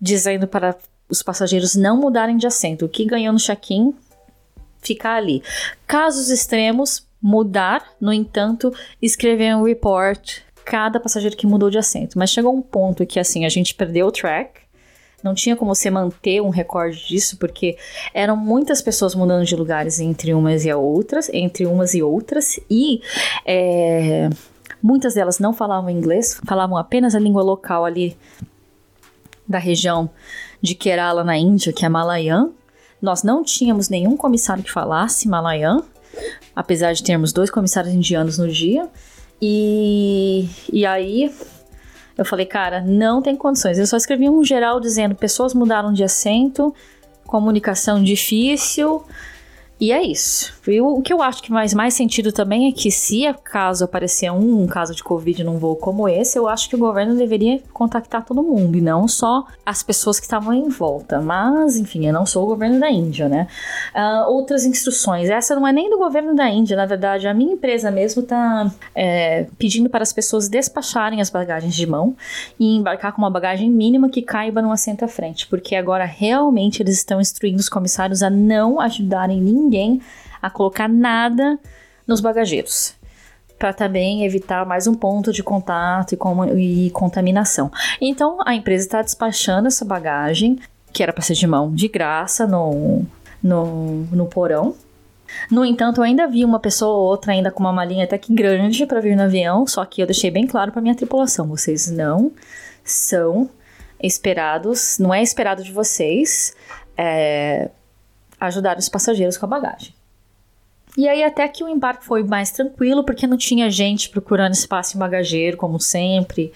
dizendo 0.00 0.46
para 0.46 0.76
os 1.08 1.22
passageiros 1.22 1.74
não 1.74 1.96
mudarem 1.96 2.36
de 2.36 2.46
assento. 2.46 2.84
O 2.84 2.88
que 2.88 3.04
ganhou 3.04 3.32
no 3.32 3.38
check-in 3.38 3.92
ficar 4.80 5.16
ali. 5.16 5.42
Casos 5.86 6.30
extremos, 6.30 7.07
mudar, 7.20 7.84
no 8.00 8.12
entanto, 8.12 8.72
escrever 9.00 9.54
um 9.56 9.64
report 9.64 10.40
cada 10.64 11.00
passageiro 11.00 11.36
que 11.36 11.46
mudou 11.46 11.70
de 11.70 11.78
assento. 11.78 12.18
Mas 12.18 12.30
chegou 12.30 12.54
um 12.54 12.62
ponto 12.62 13.06
que 13.06 13.18
assim 13.18 13.44
a 13.44 13.48
gente 13.48 13.74
perdeu 13.74 14.06
o 14.06 14.12
track. 14.12 14.60
Não 15.22 15.34
tinha 15.34 15.56
como 15.56 15.74
você 15.74 15.90
manter 15.90 16.40
um 16.40 16.50
recorde 16.50 17.08
disso, 17.08 17.38
porque 17.38 17.76
eram 18.14 18.36
muitas 18.36 18.80
pessoas 18.80 19.14
mudando 19.14 19.44
de 19.44 19.56
lugares 19.56 19.98
entre 19.98 20.32
umas 20.32 20.64
e 20.64 20.72
outras, 20.72 21.28
entre 21.32 21.66
umas 21.66 21.92
e 21.94 22.02
outras, 22.02 22.60
e 22.70 23.00
é, 23.44 24.30
muitas 24.80 25.14
delas 25.14 25.40
não 25.40 25.52
falavam 25.52 25.90
inglês, 25.90 26.40
falavam 26.46 26.76
apenas 26.76 27.16
a 27.16 27.18
língua 27.18 27.42
local 27.42 27.84
ali 27.84 28.16
da 29.46 29.58
região 29.58 30.08
de 30.62 30.76
Kerala 30.76 31.24
na 31.24 31.36
Índia, 31.36 31.72
que 31.72 31.84
é 31.84 31.88
Malayan. 31.88 32.50
Nós 33.02 33.24
não 33.24 33.42
tínhamos 33.42 33.88
nenhum 33.88 34.16
comissário 34.16 34.62
que 34.62 34.70
falasse 34.70 35.28
Malayan, 35.28 35.82
apesar 36.54 36.92
de 36.92 37.02
termos 37.02 37.32
dois 37.32 37.50
comissários 37.50 37.92
indianos 37.92 38.38
no 38.38 38.48
dia. 38.48 38.88
E, 39.40 40.48
e 40.72 40.84
aí 40.84 41.32
eu 42.16 42.24
falei, 42.24 42.46
cara, 42.46 42.80
não 42.80 43.22
tem 43.22 43.36
condições. 43.36 43.78
Eu 43.78 43.86
só 43.86 43.96
escrevi 43.96 44.28
um 44.28 44.44
geral 44.44 44.80
dizendo: 44.80 45.14
pessoas 45.14 45.54
mudaram 45.54 45.92
de 45.92 46.02
assento, 46.02 46.74
comunicação 47.24 48.02
difícil, 48.02 49.04
e 49.80 49.92
é 49.92 50.02
isso. 50.02 50.57
E 50.70 50.80
o, 50.80 51.00
que 51.00 51.12
eu 51.12 51.22
acho 51.22 51.42
que 51.42 51.48
faz 51.48 51.72
mais 51.74 51.94
sentido 51.94 52.32
também 52.32 52.68
é 52.68 52.72
que 52.72 52.90
se 52.90 53.24
caso 53.44 53.84
aparecer 53.84 54.30
um, 54.30 54.62
um, 54.62 54.66
caso 54.66 54.94
de 54.94 55.02
Covid 55.02 55.42
num 55.44 55.58
voo 55.58 55.76
como 55.76 56.08
esse, 56.08 56.38
eu 56.38 56.48
acho 56.48 56.68
que 56.68 56.76
o 56.76 56.78
governo 56.78 57.14
deveria 57.14 57.60
contactar 57.72 58.24
todo 58.24 58.42
mundo 58.42 58.76
e 58.76 58.80
não 58.80 59.08
só 59.08 59.46
as 59.64 59.82
pessoas 59.82 60.18
que 60.18 60.26
estavam 60.26 60.52
em 60.52 60.68
volta. 60.68 61.20
Mas, 61.20 61.76
enfim, 61.76 62.06
eu 62.06 62.12
não 62.12 62.26
sou 62.26 62.44
o 62.44 62.46
governo 62.46 62.78
da 62.78 62.90
Índia, 62.90 63.28
né? 63.28 63.46
Uh, 63.94 64.30
outras 64.30 64.64
instruções. 64.64 65.28
Essa 65.28 65.54
não 65.54 65.66
é 65.66 65.72
nem 65.72 65.90
do 65.90 65.98
governo 65.98 66.34
da 66.34 66.48
Índia, 66.48 66.76
na 66.76 66.86
verdade, 66.86 67.26
a 67.26 67.34
minha 67.34 67.54
empresa 67.54 67.90
mesmo 67.90 68.22
está 68.22 68.70
é, 68.94 69.46
pedindo 69.58 69.88
para 69.88 70.02
as 70.02 70.12
pessoas 70.12 70.48
despacharem 70.48 71.20
as 71.20 71.30
bagagens 71.30 71.74
de 71.74 71.86
mão 71.86 72.16
e 72.58 72.76
embarcar 72.76 73.12
com 73.12 73.22
uma 73.22 73.30
bagagem 73.30 73.70
mínima 73.70 74.08
que 74.08 74.22
caiba 74.22 74.60
no 74.60 74.72
assento 74.72 75.04
à 75.04 75.08
frente, 75.08 75.46
porque 75.46 75.74
agora 75.74 76.04
realmente 76.04 76.82
eles 76.82 76.96
estão 76.96 77.20
instruindo 77.20 77.58
os 77.58 77.68
comissários 77.68 78.22
a 78.22 78.30
não 78.30 78.80
ajudarem 78.80 79.40
ninguém 79.40 80.00
a 80.40 80.50
colocar 80.50 80.88
nada 80.88 81.58
nos 82.06 82.20
bagageiros 82.20 82.98
para 83.58 83.72
também 83.72 84.24
evitar 84.24 84.64
mais 84.64 84.86
um 84.86 84.94
ponto 84.94 85.32
de 85.32 85.42
contato 85.42 86.16
e, 86.54 86.86
e 86.86 86.90
contaminação. 86.90 87.70
Então 88.00 88.38
a 88.46 88.54
empresa 88.54 88.84
está 88.84 89.02
despachando 89.02 89.66
essa 89.66 89.84
bagagem, 89.84 90.60
que 90.92 91.02
era 91.02 91.12
para 91.12 91.22
ser 91.22 91.34
de 91.34 91.46
mão, 91.46 91.74
de 91.74 91.88
graça 91.88 92.46
no, 92.46 93.04
no, 93.42 94.04
no 94.12 94.26
porão. 94.26 94.74
No 95.50 95.64
entanto, 95.64 95.98
eu 95.98 96.04
ainda 96.04 96.26
vi 96.26 96.44
uma 96.44 96.58
pessoa 96.58 96.96
ou 96.96 97.06
outra 97.06 97.32
ainda 97.32 97.50
com 97.50 97.60
uma 97.60 97.72
malinha 97.72 98.04
até 98.04 98.16
que 98.16 98.32
grande 98.32 98.86
para 98.86 99.00
vir 99.00 99.14
no 99.14 99.24
avião, 99.24 99.66
só 99.66 99.84
que 99.84 100.00
eu 100.00 100.06
deixei 100.06 100.30
bem 100.30 100.46
claro 100.46 100.72
para 100.72 100.80
minha 100.80 100.94
tripulação: 100.94 101.46
vocês 101.46 101.90
não 101.90 102.32
são 102.82 103.50
esperados, 104.02 104.98
não 104.98 105.12
é 105.12 105.22
esperado 105.22 105.62
de 105.62 105.72
vocês 105.72 106.54
é, 106.96 107.68
ajudar 108.40 108.78
os 108.78 108.88
passageiros 108.88 109.36
com 109.36 109.44
a 109.44 109.48
bagagem. 109.48 109.97
E 110.98 111.08
aí 111.08 111.22
até 111.22 111.46
que 111.46 111.62
o 111.62 111.68
embarque 111.68 112.04
foi 112.04 112.24
mais 112.24 112.50
tranquilo, 112.50 113.04
porque 113.04 113.24
não 113.24 113.36
tinha 113.36 113.70
gente 113.70 114.10
procurando 114.10 114.54
espaço 114.54 114.96
em 114.96 114.98
bagageiro, 114.98 115.56
como 115.56 115.78
sempre, 115.78 116.52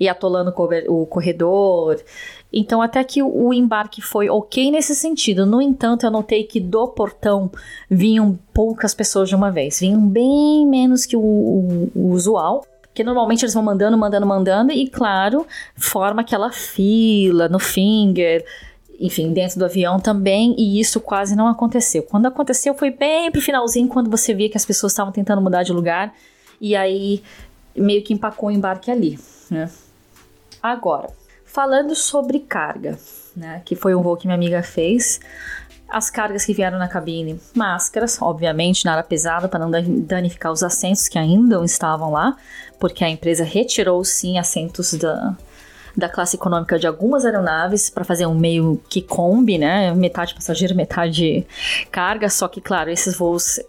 e 0.00 0.08
atolando 0.08 0.50
o 0.88 1.04
corredor. 1.04 2.02
Então 2.50 2.80
até 2.80 3.04
que 3.04 3.22
o 3.22 3.52
embarque 3.52 4.00
foi 4.00 4.30
ok 4.30 4.70
nesse 4.70 4.94
sentido. 4.94 5.44
No 5.44 5.60
entanto, 5.60 6.06
eu 6.06 6.10
notei 6.10 6.44
que 6.44 6.58
do 6.58 6.88
portão 6.88 7.52
vinham 7.90 8.38
poucas 8.54 8.94
pessoas 8.94 9.28
de 9.28 9.34
uma 9.34 9.50
vez. 9.50 9.80
Vinham 9.80 10.00
bem 10.08 10.66
menos 10.66 11.04
que 11.04 11.14
o, 11.14 11.20
o, 11.20 11.92
o 11.94 12.10
usual. 12.12 12.64
Porque 12.80 13.04
normalmente 13.04 13.42
eles 13.42 13.52
vão 13.52 13.62
mandando, 13.62 13.96
mandando, 13.96 14.26
mandando, 14.26 14.72
e 14.72 14.86
claro, 14.86 15.46
forma 15.76 16.20
aquela 16.20 16.50
fila 16.50 17.48
no 17.48 17.58
finger, 17.58 18.44
enfim, 19.02 19.32
dentro 19.32 19.58
do 19.58 19.64
avião 19.64 19.98
também, 19.98 20.54
e 20.56 20.78
isso 20.78 21.00
quase 21.00 21.34
não 21.34 21.48
aconteceu. 21.48 22.04
Quando 22.04 22.26
aconteceu 22.26 22.72
foi 22.72 22.92
bem 22.92 23.32
pro 23.32 23.40
finalzinho, 23.40 23.88
quando 23.88 24.08
você 24.08 24.32
via 24.32 24.48
que 24.48 24.56
as 24.56 24.64
pessoas 24.64 24.92
estavam 24.92 25.12
tentando 25.12 25.42
mudar 25.42 25.64
de 25.64 25.72
lugar, 25.72 26.14
e 26.60 26.76
aí 26.76 27.20
meio 27.74 28.00
que 28.04 28.14
empacou 28.14 28.48
o 28.48 28.52
embarque 28.52 28.92
ali, 28.92 29.18
né? 29.50 29.68
Agora, 30.62 31.08
falando 31.44 31.96
sobre 31.96 32.38
carga, 32.38 32.96
né, 33.36 33.60
que 33.64 33.74
foi 33.74 33.92
um 33.92 34.02
voo 34.02 34.16
que 34.16 34.28
minha 34.28 34.36
amiga 34.36 34.62
fez, 34.62 35.18
as 35.88 36.08
cargas 36.08 36.44
que 36.44 36.54
vieram 36.54 36.78
na 36.78 36.86
cabine, 36.86 37.40
máscaras, 37.56 38.22
obviamente, 38.22 38.84
nada 38.84 39.02
pesado 39.02 39.48
para 39.48 39.58
não 39.58 39.70
danificar 40.04 40.52
os 40.52 40.62
assentos 40.62 41.08
que 41.08 41.18
ainda 41.18 41.62
estavam 41.64 42.12
lá, 42.12 42.36
porque 42.78 43.04
a 43.04 43.10
empresa 43.10 43.42
retirou 43.42 44.04
sim 44.04 44.38
assentos 44.38 44.94
da, 44.94 45.36
da 45.96 46.08
classe 46.08 46.36
econômica 46.36 46.78
de 46.78 46.86
algumas 46.86 47.24
aeronaves 47.24 47.90
para 47.90 48.04
fazer 48.04 48.26
um 48.26 48.34
meio 48.34 48.80
que 48.88 49.02
combi, 49.02 49.58
né? 49.58 49.92
Metade 49.94 50.34
passageiro, 50.34 50.74
metade 50.74 51.46
carga. 51.90 52.28
Só 52.28 52.48
que, 52.48 52.60
claro, 52.60 52.90
esses 52.90 53.16
voos, 53.16 53.60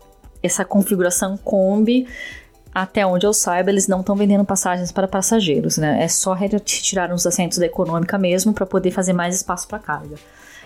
essa 0.41 0.63
configuração 0.63 1.37
combi 1.37 2.07
até 2.73 3.05
onde 3.05 3.25
eu 3.25 3.33
saiba, 3.33 3.69
eles 3.69 3.87
não 3.87 3.99
estão 3.99 4.15
vendendo 4.15 4.43
passagens 4.43 4.91
para 4.91 5.07
passageiros, 5.07 5.77
né? 5.77 6.03
É 6.03 6.07
só 6.07 6.33
retirar 6.33 7.13
os 7.13 7.25
assentos 7.27 7.59
da 7.59 7.65
econômica 7.67 8.17
mesmo 8.17 8.51
para 8.51 8.65
poder 8.65 8.89
fazer 8.89 9.13
mais 9.13 9.35
espaço 9.35 9.67
para 9.67 9.77
carga. 9.77 10.15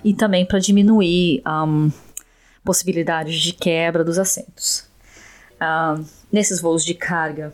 E 0.03 0.13
também 0.13 0.45
para 0.45 0.59
diminuir 0.59 1.41
um, 1.45 1.91
possibilidades 2.63 3.41
de 3.41 3.51
quebra 3.51 4.05
dos 4.05 4.17
assentos. 4.17 4.85
Um, 5.61 6.05
nesses 6.31 6.61
voos 6.61 6.85
de 6.85 6.93
carga, 6.93 7.53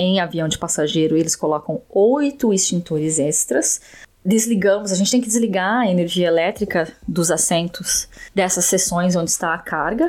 em 0.00 0.18
avião 0.18 0.48
de 0.48 0.56
passageiro, 0.56 1.14
eles 1.14 1.36
colocam 1.36 1.82
oito 1.90 2.54
extintores 2.54 3.18
extras. 3.18 3.80
Desligamos, 4.24 4.90
a 4.92 4.94
gente 4.94 5.10
tem 5.10 5.20
que 5.20 5.26
desligar 5.26 5.80
a 5.80 5.90
energia 5.90 6.26
elétrica 6.26 6.90
dos 7.06 7.30
assentos 7.30 8.08
dessas 8.34 8.64
seções 8.64 9.14
onde 9.14 9.30
está 9.30 9.52
a 9.52 9.58
carga. 9.58 10.08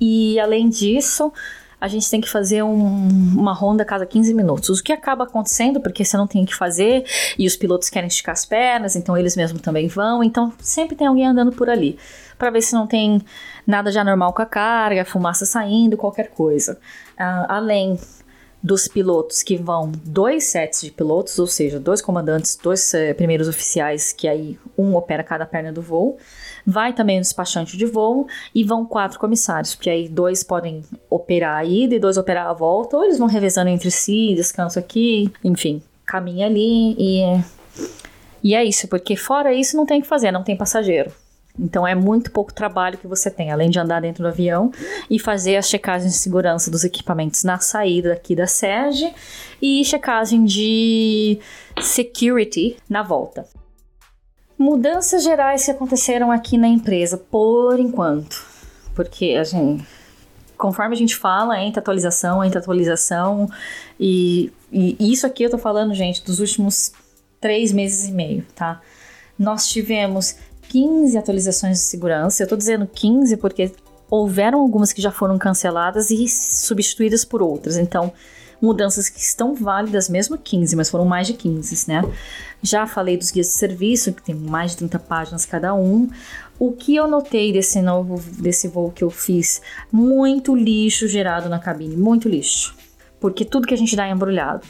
E 0.00 0.38
além 0.38 0.68
disso, 0.68 1.32
a 1.80 1.88
gente 1.88 2.08
tem 2.08 2.20
que 2.20 2.28
fazer 2.28 2.62
um, 2.62 3.08
uma 3.36 3.52
ronda 3.52 3.82
a 3.82 3.86
cada 3.86 4.06
15 4.06 4.32
minutos. 4.32 4.78
O 4.78 4.82
que 4.82 4.92
acaba 4.92 5.24
acontecendo, 5.24 5.80
porque 5.80 6.04
você 6.04 6.16
não 6.16 6.28
tem 6.28 6.44
que 6.44 6.54
fazer 6.54 7.04
e 7.36 7.48
os 7.48 7.56
pilotos 7.56 7.90
querem 7.90 8.06
esticar 8.06 8.32
as 8.32 8.46
pernas, 8.46 8.94
então 8.94 9.16
eles 9.16 9.34
mesmos 9.34 9.60
também 9.60 9.88
vão. 9.88 10.22
Então 10.22 10.52
sempre 10.60 10.94
tem 10.94 11.08
alguém 11.08 11.26
andando 11.26 11.50
por 11.50 11.68
ali 11.68 11.98
para 12.38 12.50
ver 12.50 12.62
se 12.62 12.74
não 12.74 12.86
tem 12.86 13.20
nada 13.66 13.90
de 13.90 13.98
anormal 13.98 14.32
com 14.32 14.42
a 14.42 14.46
carga, 14.46 15.04
fumaça 15.04 15.44
saindo, 15.44 15.96
qualquer 15.96 16.28
coisa. 16.28 16.78
Uh, 17.18 17.46
além 17.48 17.98
dos 18.66 18.88
pilotos 18.88 19.44
que 19.44 19.56
vão 19.56 19.92
dois 20.04 20.42
sets 20.42 20.82
de 20.82 20.90
pilotos, 20.90 21.38
ou 21.38 21.46
seja, 21.46 21.78
dois 21.78 22.02
comandantes, 22.02 22.58
dois 22.60 22.92
eh, 22.94 23.14
primeiros 23.14 23.46
oficiais, 23.46 24.12
que 24.12 24.26
aí 24.26 24.58
um 24.76 24.96
opera 24.96 25.22
cada 25.22 25.46
perna 25.46 25.72
do 25.72 25.80
voo. 25.80 26.18
Vai 26.66 26.92
também 26.92 27.18
o 27.18 27.20
despachante 27.20 27.76
de 27.76 27.86
voo 27.86 28.26
e 28.52 28.64
vão 28.64 28.84
quatro 28.84 29.20
comissários, 29.20 29.76
porque 29.76 29.88
aí 29.88 30.08
dois 30.08 30.42
podem 30.42 30.82
operar 31.08 31.58
a 31.58 31.64
ida 31.64 31.94
e 31.94 32.00
dois 32.00 32.16
operar 32.16 32.48
a 32.48 32.52
volta, 32.52 32.96
ou 32.96 33.04
eles 33.04 33.18
vão 33.18 33.28
revezando 33.28 33.70
entre 33.70 33.88
si, 33.88 34.34
descanso 34.34 34.80
aqui, 34.80 35.32
enfim, 35.44 35.80
caminha 36.04 36.46
ali 36.46 36.96
e. 36.98 37.22
E 38.42 38.54
é 38.54 38.64
isso, 38.64 38.86
porque 38.88 39.16
fora 39.16 39.52
isso 39.54 39.76
não 39.76 39.86
tem 39.86 39.98
o 40.00 40.02
que 40.02 40.08
fazer, 40.08 40.30
não 40.30 40.42
tem 40.42 40.56
passageiro. 40.56 41.12
Então 41.58 41.86
é 41.86 41.94
muito 41.94 42.30
pouco 42.30 42.52
trabalho 42.52 42.98
que 42.98 43.06
você 43.06 43.30
tem, 43.30 43.50
além 43.50 43.70
de 43.70 43.78
andar 43.78 44.00
dentro 44.00 44.22
do 44.22 44.28
avião 44.28 44.70
e 45.10 45.18
fazer 45.18 45.56
as 45.56 45.68
checagens 45.68 46.12
de 46.12 46.18
segurança 46.18 46.70
dos 46.70 46.84
equipamentos 46.84 47.44
na 47.44 47.58
saída 47.58 48.12
aqui 48.12 48.36
da 48.36 48.46
sede 48.46 49.12
e 49.60 49.84
checagem 49.84 50.44
de 50.44 51.38
security 51.80 52.76
na 52.88 53.02
volta. 53.02 53.46
Mudanças 54.58 55.22
gerais 55.22 55.64
que 55.64 55.70
aconteceram 55.70 56.30
aqui 56.30 56.56
na 56.56 56.68
empresa 56.68 57.18
por 57.18 57.78
enquanto, 57.78 58.42
porque 58.94 59.36
a 59.38 59.44
gente, 59.44 59.86
conforme 60.56 60.94
a 60.94 60.98
gente 60.98 61.14
fala, 61.14 61.60
entra 61.60 61.80
atualização, 61.80 62.42
entra 62.42 62.60
atualização 62.60 63.50
e, 64.00 64.50
e 64.72 65.12
isso 65.12 65.26
aqui 65.26 65.42
eu 65.42 65.50
tô 65.50 65.58
falando, 65.58 65.92
gente, 65.94 66.24
dos 66.24 66.40
últimos 66.40 66.92
três 67.38 67.70
meses 67.70 68.08
e 68.08 68.12
meio, 68.12 68.46
tá? 68.54 68.80
Nós 69.38 69.68
tivemos 69.68 70.36
15 70.76 71.16
atualizações 71.16 71.78
de 71.78 71.84
segurança. 71.84 72.42
Eu 72.42 72.44
estou 72.44 72.58
dizendo 72.58 72.86
15 72.86 73.38
porque 73.38 73.72
houveram 74.10 74.60
algumas 74.60 74.92
que 74.92 75.00
já 75.00 75.10
foram 75.10 75.38
canceladas 75.38 76.10
e 76.10 76.28
substituídas 76.28 77.24
por 77.24 77.40
outras. 77.40 77.78
Então, 77.78 78.12
mudanças 78.60 79.08
que 79.08 79.18
estão 79.18 79.54
válidas, 79.54 80.10
mesmo 80.10 80.36
15, 80.36 80.76
mas 80.76 80.90
foram 80.90 81.06
mais 81.06 81.26
de 81.26 81.32
15, 81.32 81.88
né? 81.88 82.04
Já 82.62 82.86
falei 82.86 83.16
dos 83.16 83.30
guias 83.30 83.46
de 83.46 83.54
serviço, 83.54 84.12
que 84.12 84.22
tem 84.22 84.34
mais 84.34 84.72
de 84.72 84.78
30 84.78 84.98
páginas 84.98 85.46
cada 85.46 85.72
um. 85.72 86.10
O 86.58 86.72
que 86.72 86.94
eu 86.94 87.08
notei 87.08 87.54
desse 87.54 87.80
novo 87.80 88.22
desse 88.38 88.68
voo 88.68 88.90
que 88.90 89.02
eu 89.02 89.08
fiz? 89.08 89.62
Muito 89.90 90.54
lixo 90.54 91.08
gerado 91.08 91.48
na 91.48 91.58
cabine, 91.58 91.96
muito 91.96 92.28
lixo. 92.28 92.76
Porque 93.18 93.46
tudo 93.46 93.66
que 93.66 93.72
a 93.72 93.78
gente 93.78 93.96
dá 93.96 94.06
é 94.06 94.10
embrulhado. 94.10 94.66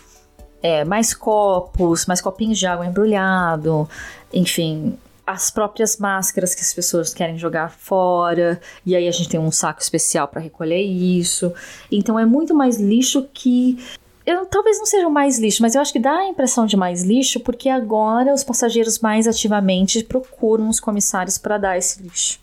É, 0.62 0.85
mais 0.85 1.12
copos, 1.12 2.07
mais 2.07 2.21
copinhos 2.21 2.59
de 2.61 2.66
água 2.66 2.87
embrulhado, 2.87 3.88
enfim, 4.33 4.97
as 5.27 5.51
próprias 5.51 5.97
máscaras 5.97 6.55
que 6.55 6.61
as 6.61 6.73
pessoas 6.73 7.12
querem 7.12 7.37
jogar 7.37 7.71
fora, 7.71 8.61
e 8.85 8.95
aí 8.95 9.09
a 9.09 9.11
gente 9.11 9.29
tem 9.29 9.41
um 9.41 9.51
saco 9.51 9.83
especial 9.83 10.29
para 10.29 10.41
recolher 10.41 10.81
isso. 10.81 11.53
Então 11.91 12.19
é 12.19 12.25
muito 12.25 12.55
mais 12.55 12.79
lixo 12.79 13.29
que 13.35 13.79
eu, 14.25 14.45
talvez 14.47 14.79
não 14.79 14.87
seja 14.87 15.09
mais 15.09 15.39
lixo, 15.39 15.62
mas 15.62 15.75
eu 15.75 15.81
acho 15.81 15.93
que 15.93 16.01
dá 16.01 16.12
a 16.12 16.29
impressão 16.29 16.67
de 16.67 16.77
mais 16.77 17.03
lixo 17.03 17.41
porque 17.41 17.69
agora 17.69 18.35
os 18.35 18.43
passageiros 18.43 18.99
mais 18.99 19.27
ativamente 19.27 20.03
procuram 20.03 20.69
os 20.69 20.81
comissários 20.81 21.39
para 21.39 21.59
dar 21.59 21.79
esse 21.79 22.03
lixo. 22.03 22.41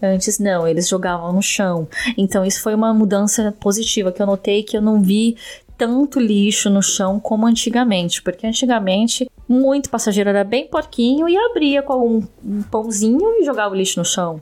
Antes 0.00 0.38
não, 0.38 0.68
eles 0.68 0.88
jogavam 0.88 1.32
no 1.32 1.42
chão. 1.42 1.88
Então 2.16 2.44
isso 2.44 2.62
foi 2.62 2.74
uma 2.74 2.92
mudança 2.92 3.52
positiva 3.58 4.12
que 4.12 4.20
eu 4.20 4.26
notei 4.26 4.62
que 4.62 4.76
eu 4.76 4.82
não 4.82 5.00
vi 5.00 5.36
tanto 5.76 6.20
lixo 6.20 6.70
no 6.70 6.82
chão 6.82 7.18
como 7.18 7.46
antigamente, 7.46 8.22
porque 8.22 8.46
antigamente 8.46 9.30
muito 9.48 9.90
passageiro 9.90 10.30
era 10.30 10.44
bem 10.44 10.66
porquinho 10.66 11.28
e 11.28 11.36
abria 11.36 11.82
com 11.82 12.22
um, 12.44 12.62
pãozinho 12.62 13.40
e 13.40 13.44
jogava 13.44 13.74
o 13.74 13.76
lixo 13.76 13.98
no 13.98 14.04
chão. 14.04 14.40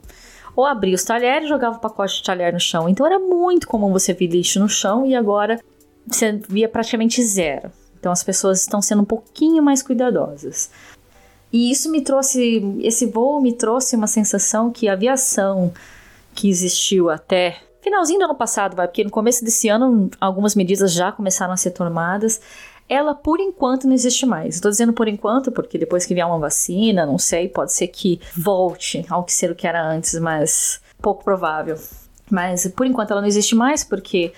Ou 0.55 0.67
abria 0.67 0.95
os 0.95 1.05
talheres 1.05 1.47
e 1.47 1.49
jogava 1.49 1.77
o 1.77 1.81
pacote 1.81 2.17
de 2.17 2.23
talher 2.23 2.53
no 2.53 2.61
chão. 2.61 2.89
Então 2.89 3.07
era 3.07 3.19
muito 3.19 3.67
comum 3.67 3.91
você 3.91 4.13
ver 4.13 4.27
lixo 4.27 4.61
no 4.61 4.69
chão 4.69 5.07
e 5.07 5.15
agora 5.15 5.59
você 6.07 6.33
via 6.49 6.69
praticamente 6.69 7.23
zero. 7.23 7.71
Então 7.99 8.13
as 8.13 8.23
pessoas 8.23 8.61
estão 8.61 8.83
sendo 8.83 9.03
um 9.03 9.07
pouquinho 9.07 9.63
mais 9.63 9.83
cuidadosas. 9.83 10.71
E 11.53 11.71
isso 11.71 11.91
me 11.91 12.01
trouxe, 12.01 12.63
esse 12.81 13.07
voo 13.07 13.41
me 13.41 13.53
trouxe 13.53 13.95
uma 13.95 14.07
sensação 14.07 14.71
que 14.71 14.89
a 14.89 14.95
aviação 14.95 15.73
que 16.35 16.49
existiu 16.49 17.11
até 17.11 17.61
finalzinho 17.83 18.21
do 18.21 18.25
ano 18.25 18.35
passado, 18.35 18.77
vai, 18.77 18.87
porque 18.87 19.05
no 19.05 19.11
começo 19.11 19.45
desse 19.45 19.69
ano 19.69 20.11
algumas 20.21 20.55
medidas 20.55 20.93
já 20.93 21.13
começaram 21.13 21.53
a 21.53 21.57
ser 21.57 21.73
tomadas. 21.73 22.41
Ela, 22.89 23.15
por 23.15 23.41
enquanto, 23.41 23.87
não 23.87 23.95
existe 23.95 24.25
mais. 24.25 24.55
Estou 24.55 24.71
dizendo 24.71 24.93
por 24.93 25.09
enquanto, 25.09 25.51
porque 25.51 25.79
depois 25.79 26.07
que 26.07 26.15
vier 26.15 26.27
uma 26.27 26.39
vacina, 26.39 27.07
não 27.07 27.19
sei, 27.19 27.49
pode 27.49 27.73
ser 27.73 27.89
que 27.89 28.21
volte 28.37 29.05
ao 29.09 29.25
que 29.25 29.33
ser 29.33 29.51
o 29.51 29.55
que 29.55 29.67
era 29.67 29.83
antes, 29.83 30.19
mas 30.19 30.81
pouco 31.01 31.25
provável. 31.25 31.79
Mas 32.31 32.67
por 32.69 32.87
enquanto 32.87 33.11
ela 33.11 33.21
não 33.21 33.29
existe 33.29 33.55
mais, 33.55 33.83
porque 33.85 34.33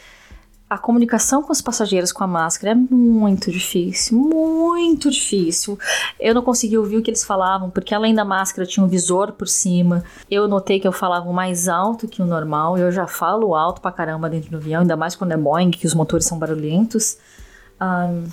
a 0.75 0.79
comunicação 0.79 1.41
com 1.41 1.53
os 1.53 1.63
passageiros 1.63 2.11
com 2.11 2.25
a 2.25 2.27
máscara 2.27 2.73
é 2.73 2.75
muito 2.75 3.49
difícil, 3.51 4.19
muito 4.19 5.09
difícil. 5.09 5.79
Eu 6.19 6.35
não 6.35 6.43
consegui 6.43 6.77
ouvir 6.77 6.97
o 6.97 7.03
que 7.03 7.11
eles 7.11 7.23
falavam, 7.23 7.71
porque 7.71 7.95
além 7.95 8.13
da 8.13 8.25
máscara 8.25 8.67
tinha 8.67 8.85
um 8.85 8.89
visor 8.89 9.33
por 9.33 9.47
cima. 9.47 10.03
Eu 10.29 10.49
notei 10.49 10.81
que 10.81 10.89
eu 10.89 10.91
falava 10.91 11.33
mais 11.33 11.69
alto 11.69 12.09
que 12.09 12.21
o 12.21 12.27
normal. 12.27 12.77
Eu 12.77 12.91
já 12.91 13.07
falo 13.07 13.55
alto 13.55 13.81
pra 13.81 13.93
caramba 13.93 14.29
dentro 14.29 14.51
do 14.51 14.57
avião, 14.57 14.81
ainda 14.81 14.97
mais 14.97 15.15
quando 15.15 15.31
é 15.31 15.37
Boeing, 15.37 15.71
que 15.71 15.87
os 15.87 15.95
motores 15.95 16.27
são 16.27 16.41
barulhentos. 16.41 17.19
Um, 17.81 18.25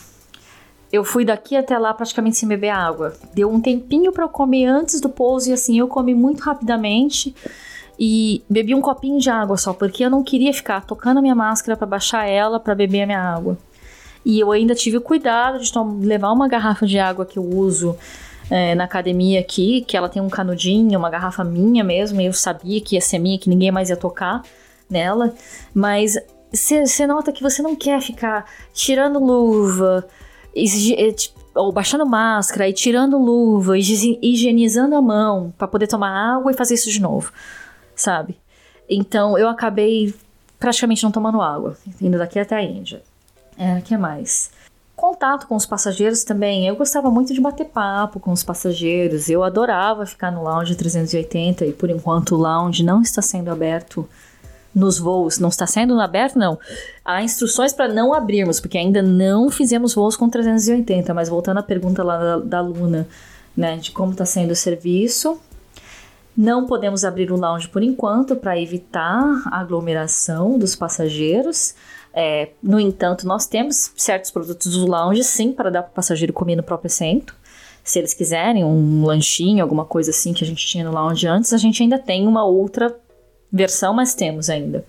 eu 0.92 1.04
fui 1.04 1.24
daqui 1.24 1.56
até 1.56 1.78
lá 1.78 1.94
praticamente 1.94 2.38
sem 2.38 2.50
beber 2.50 2.70
água. 2.70 3.14
Deu 3.36 3.52
um 3.52 3.62
tempinho 3.62 4.12
para 4.12 4.24
eu 4.24 4.30
comer 4.30 4.66
antes 4.66 5.00
do 5.00 5.10
pouso 5.10 5.52
e 5.52 5.54
assim 5.54 5.78
eu 5.78 5.88
comi 5.88 6.16
muito 6.16 6.42
rapidamente 6.42 7.36
e 8.04 8.44
bebi 8.50 8.74
um 8.74 8.82
copinho 8.82 9.20
de 9.20 9.30
água 9.30 9.56
só, 9.58 9.74
porque 9.74 10.04
eu 10.04 10.10
não 10.10 10.24
queria 10.24 10.52
ficar 10.52 10.84
tocando 10.84 11.20
a 11.20 11.22
minha 11.22 11.36
máscara 11.36 11.78
para 11.78 11.86
baixar 11.86 12.28
ela 12.28 12.60
para 12.60 12.74
beber 12.74 13.04
a 13.04 13.06
minha 13.06 13.22
água. 13.22 13.56
E 14.26 14.40
eu 14.40 14.52
ainda 14.52 14.74
tive 14.74 14.98
o 14.98 15.02
cuidado 15.02 15.60
de 15.60 15.72
levar 16.04 16.32
uma 16.32 16.48
garrafa 16.48 16.88
de 16.88 16.98
água 16.98 17.28
que 17.28 17.38
eu 17.38 17.44
uso 17.44 17.96
é, 18.50 18.74
na 18.74 18.86
academia 18.86 19.40
aqui, 19.40 19.82
que 19.82 19.96
ela 19.96 20.10
tem 20.10 20.20
um 20.20 20.30
canudinho, 20.30 20.98
uma 20.98 21.12
garrafa 21.12 21.44
minha 21.44 21.84
mesmo, 21.84 22.20
e 22.20 22.26
eu 22.26 22.34
sabia 22.34 22.82
que 22.82 22.96
ia 22.96 23.02
ser 23.02 23.20
minha, 23.20 23.38
que 23.38 23.48
ninguém 23.48 23.70
mais 23.70 23.92
ia 23.92 23.96
tocar 23.96 24.42
nela. 24.90 25.36
Mas 25.72 26.18
você 26.52 27.06
nota 27.06 27.32
que 27.32 27.44
você 27.44 27.62
não 27.62 27.76
quer 27.76 28.02
ficar 28.02 28.46
tirando 28.74 29.20
luva, 29.20 30.08
é, 30.56 31.12
tipo, 31.12 31.40
ou 31.54 31.72
baixando 31.72 32.04
máscara 32.08 32.68
e 32.68 32.74
tirando 32.74 33.16
luva, 33.20 33.78
higienizando 33.78 34.96
a 34.96 35.02
mão 35.04 35.54
para 35.56 35.68
poder 35.68 35.86
tomar 35.86 36.38
água 36.38 36.52
e 36.52 36.58
fazer 36.58 36.74
isso 36.74 36.90
de 36.90 37.00
novo 37.00 37.32
sabe? 38.02 38.38
Então 38.90 39.38
eu 39.38 39.48
acabei 39.48 40.14
praticamente 40.60 41.04
não 41.04 41.12
tomando 41.12 41.42
água, 41.42 41.78
indo 42.02 42.18
daqui 42.18 42.40
até 42.40 42.56
a 42.56 42.64
Índia. 42.64 43.02
É, 43.58 43.82
que 43.82 43.98
mais? 43.98 44.52
Contato 44.96 45.48
com 45.48 45.56
os 45.56 45.66
passageiros 45.66 46.24
também. 46.24 46.68
Eu 46.68 46.76
gostava 46.76 47.10
muito 47.10 47.34
de 47.34 47.42
bater 47.42 47.66
papo 47.66 48.20
com 48.20 48.32
os 48.32 48.44
passageiros. 48.44 49.30
Eu 49.30 49.44
adorava 49.44 50.06
ficar 50.06 50.32
no 50.32 50.44
lounge 50.44 50.76
380 50.76 51.66
e 51.66 51.74
por 51.74 51.90
enquanto 51.90 52.36
o 52.36 52.38
lounge 52.38 52.84
não 52.84 53.02
está 53.02 53.22
sendo 53.22 53.50
aberto 53.50 54.08
nos 54.74 55.00
voos. 55.00 55.40
Não 55.40 55.50
está 55.50 55.66
sendo 55.66 56.00
aberto, 56.00 56.38
não. 56.38 56.60
Há 57.04 57.24
instruções 57.24 57.74
para 57.74 57.88
não 57.88 58.14
abrirmos, 58.14 58.60
porque 58.60 58.78
ainda 58.78 59.02
não 59.02 59.50
fizemos 59.50 59.96
voos 59.96 60.16
com 60.16 60.30
380. 60.30 61.14
Mas 61.14 61.30
voltando 61.30 61.58
à 61.58 61.64
pergunta 61.64 62.04
lá 62.04 62.18
da, 62.18 62.38
da 62.38 62.62
Luna, 62.62 63.08
né, 63.58 63.78
de 63.78 63.92
como 63.92 64.12
está 64.12 64.26
sendo 64.26 64.52
o 64.52 64.56
serviço, 64.56 65.40
não 66.36 66.66
podemos 66.66 67.04
abrir 67.04 67.32
o 67.32 67.36
lounge 67.36 67.68
por 67.68 67.84
enquanto 67.84 68.36
para 68.36 68.60
evitar 68.60 69.42
a 69.46 69.60
aglomeração 69.60 70.58
dos 70.58 70.76
passageiros. 70.76 71.76
É, 72.14 72.50
no 72.62 72.80
entanto, 72.80 73.28
nós 73.28 73.46
temos 73.46 73.92
certos 73.96 74.32
produtos 74.32 74.76
do 74.78 74.86
lounge 74.86 75.24
sim 75.24 75.52
para 75.52 75.70
dar 75.70 75.84
para 75.84 75.92
o 75.92 75.94
passageiro 75.94 76.34
comer 76.34 76.56
no 76.56 76.64
próprio 76.64 76.88
assento. 76.88 77.36
Se 77.84 78.00
eles 78.00 78.14
quiserem 78.14 78.64
um 78.64 79.06
lanchinho, 79.06 79.64
alguma 79.64 79.86
coisa 79.86 80.12
assim 80.12 80.34
que 80.34 80.44
a 80.44 80.48
gente 80.48 80.66
tinha 80.66 80.84
no 80.84 80.92
lounge 80.92 81.28
antes, 81.28 81.52
a 81.54 81.58
gente 81.58 81.82
ainda 81.82 81.98
tem 81.98 82.28
uma 82.28 82.46
outra 82.46 82.96
versão, 83.52 83.94
mas 83.94 84.14
temos 84.14 84.50
ainda. 84.50 84.86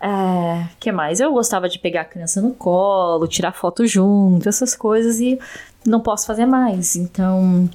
É, 0.00 0.66
que 0.80 0.90
mais? 0.90 1.20
Eu 1.20 1.32
gostava 1.32 1.68
de 1.68 1.78
pegar 1.78 2.00
a 2.00 2.04
criança 2.04 2.40
no 2.40 2.52
colo, 2.54 3.28
tirar 3.28 3.52
foto 3.52 3.86
junto, 3.86 4.48
essas 4.48 4.74
coisas 4.74 5.20
e 5.20 5.38
não 5.86 6.00
posso 6.00 6.26
fazer 6.26 6.46
mais. 6.46 6.96
Então, 6.96 7.68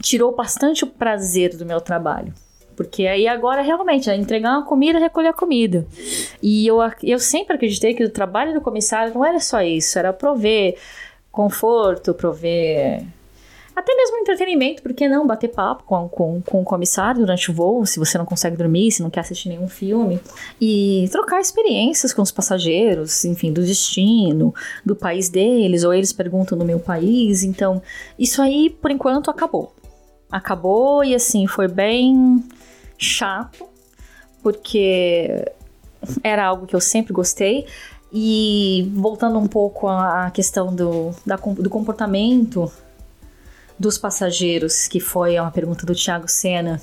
tirou 0.00 0.34
bastante 0.34 0.84
o 0.84 0.86
prazer 0.86 1.56
do 1.56 1.66
meu 1.66 1.80
trabalho. 1.80 2.32
Porque 2.76 3.06
aí 3.06 3.26
agora 3.26 3.60
realmente 3.60 4.08
é 4.08 4.14
entregar 4.14 4.52
uma 4.52 4.64
comida, 4.64 5.00
recolher 5.00 5.28
a 5.28 5.32
comida. 5.32 5.84
E 6.40 6.64
eu, 6.66 6.78
eu 7.02 7.18
sempre 7.18 7.56
acreditei 7.56 7.92
que 7.92 8.04
o 8.04 8.10
trabalho 8.10 8.54
do 8.54 8.60
comissário 8.60 9.12
não 9.12 9.24
era 9.24 9.40
só 9.40 9.60
isso, 9.60 9.98
era 9.98 10.12
prover 10.12 10.76
conforto, 11.32 12.14
prover 12.14 13.04
até 13.78 13.94
mesmo 13.94 14.16
entretenimento, 14.16 14.82
porque 14.82 15.08
não 15.08 15.26
bater 15.26 15.48
papo 15.48 15.84
com, 15.84 16.08
com, 16.08 16.42
com 16.42 16.60
o 16.60 16.64
comissário 16.64 17.20
durante 17.20 17.50
o 17.50 17.54
voo, 17.54 17.86
se 17.86 17.98
você 17.98 18.18
não 18.18 18.24
consegue 18.24 18.56
dormir, 18.56 18.90
se 18.90 19.02
não 19.02 19.10
quer 19.10 19.20
assistir 19.20 19.48
nenhum 19.48 19.68
filme, 19.68 20.20
e 20.60 21.08
trocar 21.12 21.40
experiências 21.40 22.12
com 22.12 22.20
os 22.20 22.32
passageiros, 22.32 23.24
enfim, 23.24 23.52
do 23.52 23.62
destino, 23.62 24.52
do 24.84 24.96
país 24.96 25.28
deles, 25.28 25.84
ou 25.84 25.94
eles 25.94 26.12
perguntam 26.12 26.58
no 26.58 26.64
meu 26.64 26.80
país. 26.80 27.44
Então, 27.44 27.80
isso 28.18 28.42
aí, 28.42 28.68
por 28.68 28.90
enquanto, 28.90 29.30
acabou 29.30 29.72
acabou 30.30 31.04
e 31.04 31.14
assim 31.14 31.46
foi 31.46 31.68
bem 31.68 32.44
chato 32.96 33.66
porque 34.42 35.44
era 36.22 36.46
algo 36.46 36.66
que 36.66 36.74
eu 36.74 36.80
sempre 36.80 37.12
gostei 37.12 37.66
e 38.12 38.90
voltando 38.94 39.38
um 39.38 39.46
pouco 39.46 39.88
à 39.88 40.30
questão 40.30 40.74
do, 40.74 41.10
da, 41.26 41.36
do 41.36 41.68
comportamento 41.68 42.70
dos 43.78 43.98
passageiros, 43.98 44.88
que 44.88 44.98
foi 44.98 45.38
uma 45.38 45.50
pergunta 45.50 45.86
do 45.86 45.94
Thiago 45.94 46.28
Sena. 46.28 46.80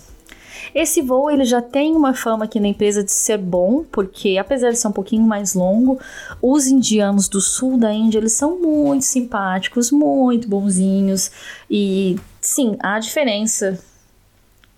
Esse 0.73 1.01
voo 1.01 1.29
ele 1.29 1.43
já 1.43 1.61
tem 1.61 1.95
uma 1.95 2.13
fama 2.13 2.45
aqui 2.45 2.59
na 2.59 2.67
empresa 2.67 3.03
de 3.03 3.11
ser 3.11 3.37
bom, 3.37 3.83
porque 3.91 4.37
apesar 4.37 4.71
de 4.71 4.77
ser 4.77 4.87
um 4.87 4.91
pouquinho 4.91 5.23
mais 5.23 5.53
longo, 5.53 5.99
os 6.41 6.67
indianos 6.67 7.27
do 7.27 7.41
sul 7.41 7.77
da 7.77 7.93
Índia 7.93 8.19
eles 8.19 8.33
são 8.33 8.59
muito 8.59 9.03
simpáticos, 9.03 9.91
muito 9.91 10.47
bonzinhos 10.47 11.31
e 11.69 12.17
sim, 12.45 12.77
há 12.79 12.99
diferença. 12.99 13.79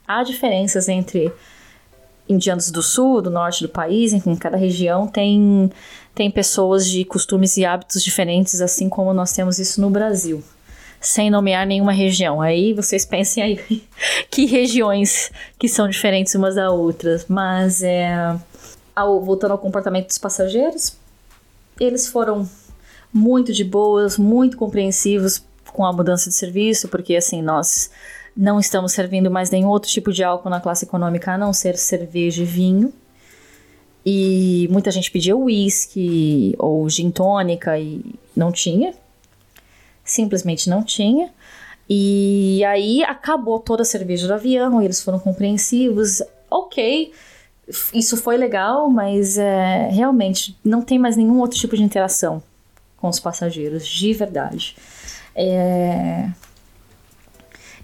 Há 0.08 0.24
diferenças 0.24 0.88
entre 0.88 1.32
indianos 2.30 2.72
do 2.72 2.82
sul, 2.82 3.22
do 3.22 3.30
norte 3.30 3.62
do 3.62 3.70
país, 3.70 4.14
enfim, 4.14 4.36
cada 4.36 4.58
região 4.58 5.08
tem, 5.08 5.72
tem 6.16 6.32
pessoas 6.32 6.88
de 6.88 7.04
costumes 7.06 7.58
e 7.58 7.66
hábitos 7.66 8.04
diferentes, 8.04 8.62
assim 8.62 8.90
como 8.90 9.14
nós 9.14 9.34
temos 9.34 9.60
isso 9.60 9.82
no 9.82 9.90
Brasil. 9.90 10.44
Sem 11.00 11.30
nomear 11.30 11.68
nenhuma 11.68 11.92
região. 11.92 12.42
Aí 12.42 12.74
vocês 12.74 13.06
pensem 13.06 13.44
aí 13.44 13.84
que 14.32 14.46
regiões 14.46 15.32
que 15.60 15.68
são 15.68 15.88
diferentes 15.88 16.34
umas 16.36 16.56
da 16.56 16.72
outras. 16.72 17.26
Mas 17.28 17.84
é, 17.84 18.36
ao, 18.96 19.22
voltando 19.22 19.52
ao 19.52 19.60
comportamento 19.60 20.08
dos 20.08 20.18
passageiros, 20.18 20.98
eles 21.80 22.08
foram 22.08 22.50
muito 23.14 23.54
de 23.54 23.64
boas, 23.64 24.18
muito 24.18 24.58
compreensivos 24.58 25.44
com 25.78 25.86
a 25.86 25.94
mudança 25.94 26.28
de 26.32 26.36
serviço, 26.36 26.88
porque 26.88 27.16
assim, 27.16 27.40
nós 27.40 27.92
não 28.36 28.60
estamos 28.60 28.94
servindo 28.94 29.30
mais 29.30 29.52
nenhum 29.52 29.68
outro 29.68 29.92
tipo 29.92 30.12
de 30.12 30.24
álcool 30.24 30.50
na 30.50 30.60
classe 30.60 30.86
econômica 30.86 31.34
a 31.34 31.38
não 31.38 31.54
ser 31.54 31.78
cerveja 31.78 32.42
e 32.42 32.46
vinho. 32.46 32.92
E 34.04 34.68
muita 34.72 34.90
gente 34.90 35.12
pedia 35.12 35.38
whisky 35.38 36.56
ou 36.58 36.90
gin 36.90 37.12
tônica 37.12 37.78
e 37.78 38.04
não 38.36 38.52
tinha. 38.52 38.96
Simplesmente 40.04 40.68
não 40.68 40.82
tinha. 40.84 41.30
E 41.88 42.64
aí 42.66 43.04
acabou 43.04 43.60
toda 43.60 43.84
a 43.84 43.86
cerveja 43.86 44.26
do 44.28 44.34
avião, 44.34 44.82
eles 44.82 45.00
foram 45.02 45.20
compreensivos. 45.20 46.24
Ok, 46.50 47.12
isso 47.94 48.18
foi 48.18 48.36
legal, 48.36 48.90
mas 48.90 49.38
é, 49.38 49.90
realmente 49.92 50.58
não 50.64 50.82
tem 50.82 50.98
mais 50.98 51.16
nenhum 51.16 51.40
outro 51.40 51.60
tipo 51.60 51.76
de 51.76 51.84
interação 51.84 52.42
com 52.98 53.08
os 53.08 53.20
passageiros, 53.20 53.88
de 53.88 54.12
verdade. 54.14 54.76
É... 55.38 56.30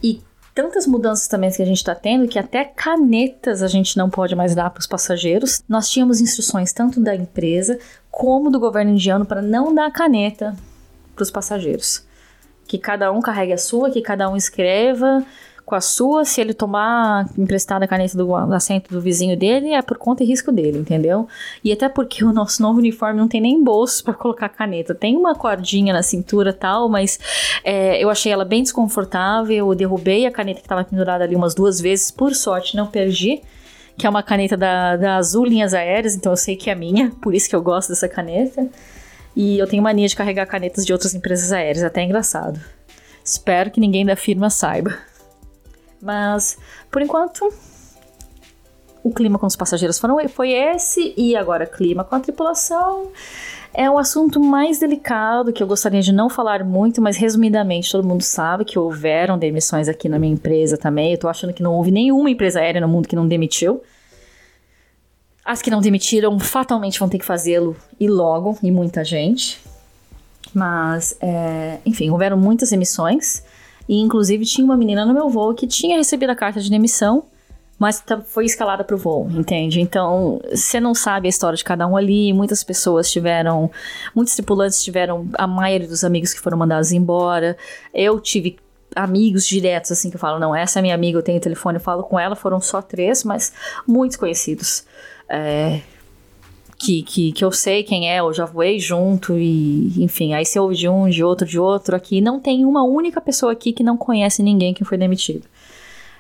E 0.02 0.22
tantas 0.56 0.88
mudanças 0.88 1.28
também 1.28 1.52
que 1.52 1.62
a 1.62 1.66
gente 1.66 1.78
está 1.78 1.94
tendo 1.94 2.28
que 2.28 2.40
até 2.40 2.66
canetas 2.66 3.62
a 3.62 3.68
gente 3.68 3.96
não 3.96 4.10
pode 4.10 4.36
mais 4.36 4.56
dar 4.56 4.70
para 4.72 4.82
os 4.82 4.88
passageiros. 4.88 5.64
Nós 5.70 5.90
tínhamos 5.90 6.20
instruções 6.20 6.74
tanto 6.74 7.00
da 7.00 7.16
empresa 7.16 7.80
como 8.10 8.50
do 8.50 8.60
governo 8.60 8.92
indiano 8.92 9.26
para 9.26 9.42
não 9.42 9.74
dar 9.74 9.92
caneta 9.92 10.56
para 11.16 11.24
os 11.24 11.32
passageiros. 11.32 12.06
Que 12.68 12.78
cada 12.78 13.12
um 13.12 13.22
carregue 13.22 13.54
a 13.54 13.58
sua, 13.58 13.92
que 13.92 14.02
cada 14.02 14.30
um 14.30 14.36
escreva 14.36 15.24
com 15.66 15.76
a 15.76 15.82
sua, 15.82 16.26
se 16.26 16.42
ele 16.42 16.54
tomar 16.54 17.28
emprestada 17.38 17.86
a 17.86 17.88
caneta 17.88 18.18
do, 18.18 18.36
assento 18.36 18.94
do 18.94 19.00
vizinho 19.00 19.38
dele, 19.38 19.72
é 19.72 19.82
por 19.82 19.98
conta 19.98 20.24
e 20.24 20.28
risco 20.28 20.52
dele, 20.52 20.78
entendeu? 20.78 21.28
E 21.64 21.72
até 21.72 21.88
porque 21.88 22.24
o 22.24 22.34
nosso 22.34 22.62
novo 22.62 22.80
uniforme 22.80 23.20
não 23.20 23.28
tem 23.28 23.40
nem 23.40 23.64
bolso 23.64 24.04
para 24.04 24.14
colocar 24.14 24.50
caneta. 24.50 24.94
Tem 24.94 25.16
uma 25.16 25.34
cordinha 25.36 25.94
na 25.94 26.04
cintura 26.04 26.52
tal, 26.52 26.90
mas 26.90 27.18
é, 27.64 28.04
eu 28.04 28.10
achei 28.10 28.32
ela 28.32 28.44
bem 28.44 28.62
desconfortável. 28.62 29.70
Eu 29.70 29.76
derrubei 29.76 30.26
a 30.26 30.32
caneta 30.32 30.60
que 30.60 30.66
estava 30.66 30.84
pendurada 30.84 31.24
ali 31.24 31.36
umas 31.36 31.56
duas 31.56 31.80
vezes, 31.80 32.12
por 32.12 32.36
sorte 32.36 32.76
não 32.76 32.88
perdi. 32.88 33.42
Que 33.98 34.08
é 34.08 34.10
uma 34.10 34.24
caneta 34.24 34.58
da, 34.58 34.98
da 34.98 35.16
Azul 35.18 35.46
Linhas 35.46 35.74
Aéreas, 35.74 36.16
então 36.16 36.32
eu 36.32 36.38
sei 36.38 36.56
que 36.56 36.70
é 36.70 36.76
minha, 36.76 37.12
por 37.22 37.34
isso 37.34 37.48
que 37.48 37.56
eu 37.56 37.62
gosto 37.62 37.90
dessa 37.90 38.10
caneta. 38.10 38.68
E 39.36 39.58
eu 39.58 39.68
tenho 39.68 39.82
mania 39.82 40.08
de 40.08 40.16
carregar 40.16 40.46
canetas 40.46 40.86
de 40.86 40.92
outras 40.92 41.16
empresas 41.16 41.52
aéreas, 41.52 41.84
até 41.84 42.02
é 42.02 42.06
engraçado. 42.06 42.60
Espero 43.24 43.72
que 43.72 43.80
ninguém 43.80 44.06
da 44.06 44.16
firma 44.16 44.50
saiba. 44.50 44.94
Mas, 46.04 46.58
por 46.92 47.02
enquanto, 47.02 47.50
o 49.02 49.10
clima 49.10 49.40
com 49.40 49.48
os 49.48 49.56
passageiros 49.56 49.98
foram, 49.98 50.18
foi 50.28 50.52
esse, 50.52 51.14
e 51.16 51.34
agora 51.34 51.66
clima 51.66 52.04
com 52.04 52.14
a 52.14 52.20
tripulação. 52.20 53.08
É 53.74 53.90
um 53.90 53.98
assunto 53.98 54.38
mais 54.38 54.80
delicado 54.80 55.54
que 55.54 55.64
eu 55.64 55.68
gostaria 55.68 56.02
de 56.02 56.12
não 56.12 56.30
falar 56.30 56.64
muito, 56.66 57.02
mas 57.02 57.16
resumidamente, 57.16 57.90
todo 57.90 58.06
mundo 58.06 58.22
sabe 58.22 58.66
que 58.66 58.78
houveram 58.78 59.38
demissões 59.38 59.88
aqui 59.88 60.10
na 60.10 60.20
minha 60.20 60.34
empresa 60.34 60.78
também. 60.78 61.14
Eu 61.14 61.18
tô 61.18 61.30
achando 61.30 61.54
que 61.54 61.64
não 61.64 61.74
houve 61.74 61.90
nenhuma 61.90 62.30
empresa 62.30 62.60
aérea 62.60 62.82
no 62.82 62.88
mundo 62.88 63.08
que 63.08 63.16
não 63.16 63.26
demitiu. 63.26 63.82
As 65.44 65.62
que 65.62 65.72
não 65.72 65.80
demitiram 65.80 66.38
fatalmente 66.38 67.00
vão 67.00 67.08
ter 67.08 67.18
que 67.18 67.26
fazê-lo 67.26 67.78
e 67.98 68.10
logo, 68.10 68.58
e 68.62 68.70
muita 68.70 69.06
gente. 69.06 69.60
Mas, 70.54 71.18
é, 71.22 71.80
enfim, 71.86 72.10
houveram 72.10 72.38
muitas 72.38 72.74
emissões. 72.74 73.44
E 73.88 74.00
inclusive 74.00 74.46
tinha 74.46 74.66
uma 74.66 74.78
menina 74.78 75.06
no 75.06 75.14
meu 75.14 75.30
voo 75.30 75.54
que 75.54 75.68
tinha 75.68 75.98
recebido 75.98 76.30
a 76.30 76.36
carta 76.36 76.60
de 76.60 76.70
demissão, 76.70 77.26
mas 77.78 78.02
foi 78.28 78.46
escalada 78.46 78.84
para 78.84 78.96
o 78.96 79.00
voo, 79.00 79.28
entende? 79.32 79.82
Então, 79.82 80.40
você 80.50 80.80
não 80.80 80.96
sabe 80.96 81.28
a 81.28 81.30
história 81.30 81.58
de 81.58 81.64
cada 81.64 81.86
um 81.86 81.98
ali. 81.98 82.32
Muitas 82.32 82.64
pessoas 82.64 83.12
tiveram, 83.12 83.70
muitos 84.16 84.36
tripulantes 84.36 84.82
tiveram 84.82 85.28
a 85.34 85.46
maioria 85.46 85.88
dos 85.88 86.04
amigos 86.04 86.34
que 86.34 86.40
foram 86.40 86.58
mandados 86.58 86.92
embora. 86.92 87.58
Eu 87.94 88.20
tive 88.20 88.58
amigos 88.96 89.46
diretos, 89.46 89.92
assim, 89.92 90.10
que 90.10 90.16
eu 90.16 90.20
falo, 90.20 90.40
não, 90.40 90.56
essa 90.56 90.80
é 90.80 90.82
minha 90.82 90.96
amiga, 90.96 91.18
eu 91.18 91.24
tenho 91.24 91.42
telefone, 91.42 91.78
eu 91.78 91.82
falo 91.82 92.04
com 92.04 92.20
ela, 92.20 92.36
foram 92.36 92.62
só 92.62 92.82
três, 92.82 93.24
mas 93.24 93.52
muitos 93.88 94.18
conhecidos. 94.18 94.86
É, 95.28 95.82
que, 96.84 97.02
que, 97.02 97.32
que 97.32 97.46
eu 97.46 97.52
sei 97.52 97.82
quem 97.82 98.12
é, 98.12 98.20
eu 98.20 98.34
já 98.34 98.44
voei 98.46 98.78
junto 98.78 99.38
e, 99.38 100.04
enfim, 100.04 100.34
aí 100.34 100.46
você 100.46 100.60
ouve 100.60 100.76
de 100.76 100.90
um, 100.90 101.08
de 101.10 101.24
outro, 101.24 101.48
de 101.48 101.58
outro 101.58 101.96
aqui. 101.96 102.20
Não 102.20 102.42
tem 102.42 102.66
uma 102.66 102.84
única 102.84 103.22
pessoa 103.22 103.54
aqui 103.54 103.72
que 103.72 103.84
não 103.84 103.96
conhece 103.96 104.44
ninguém 104.44 104.74
que 104.74 104.84
foi 104.84 104.98
demitido. 104.98 105.48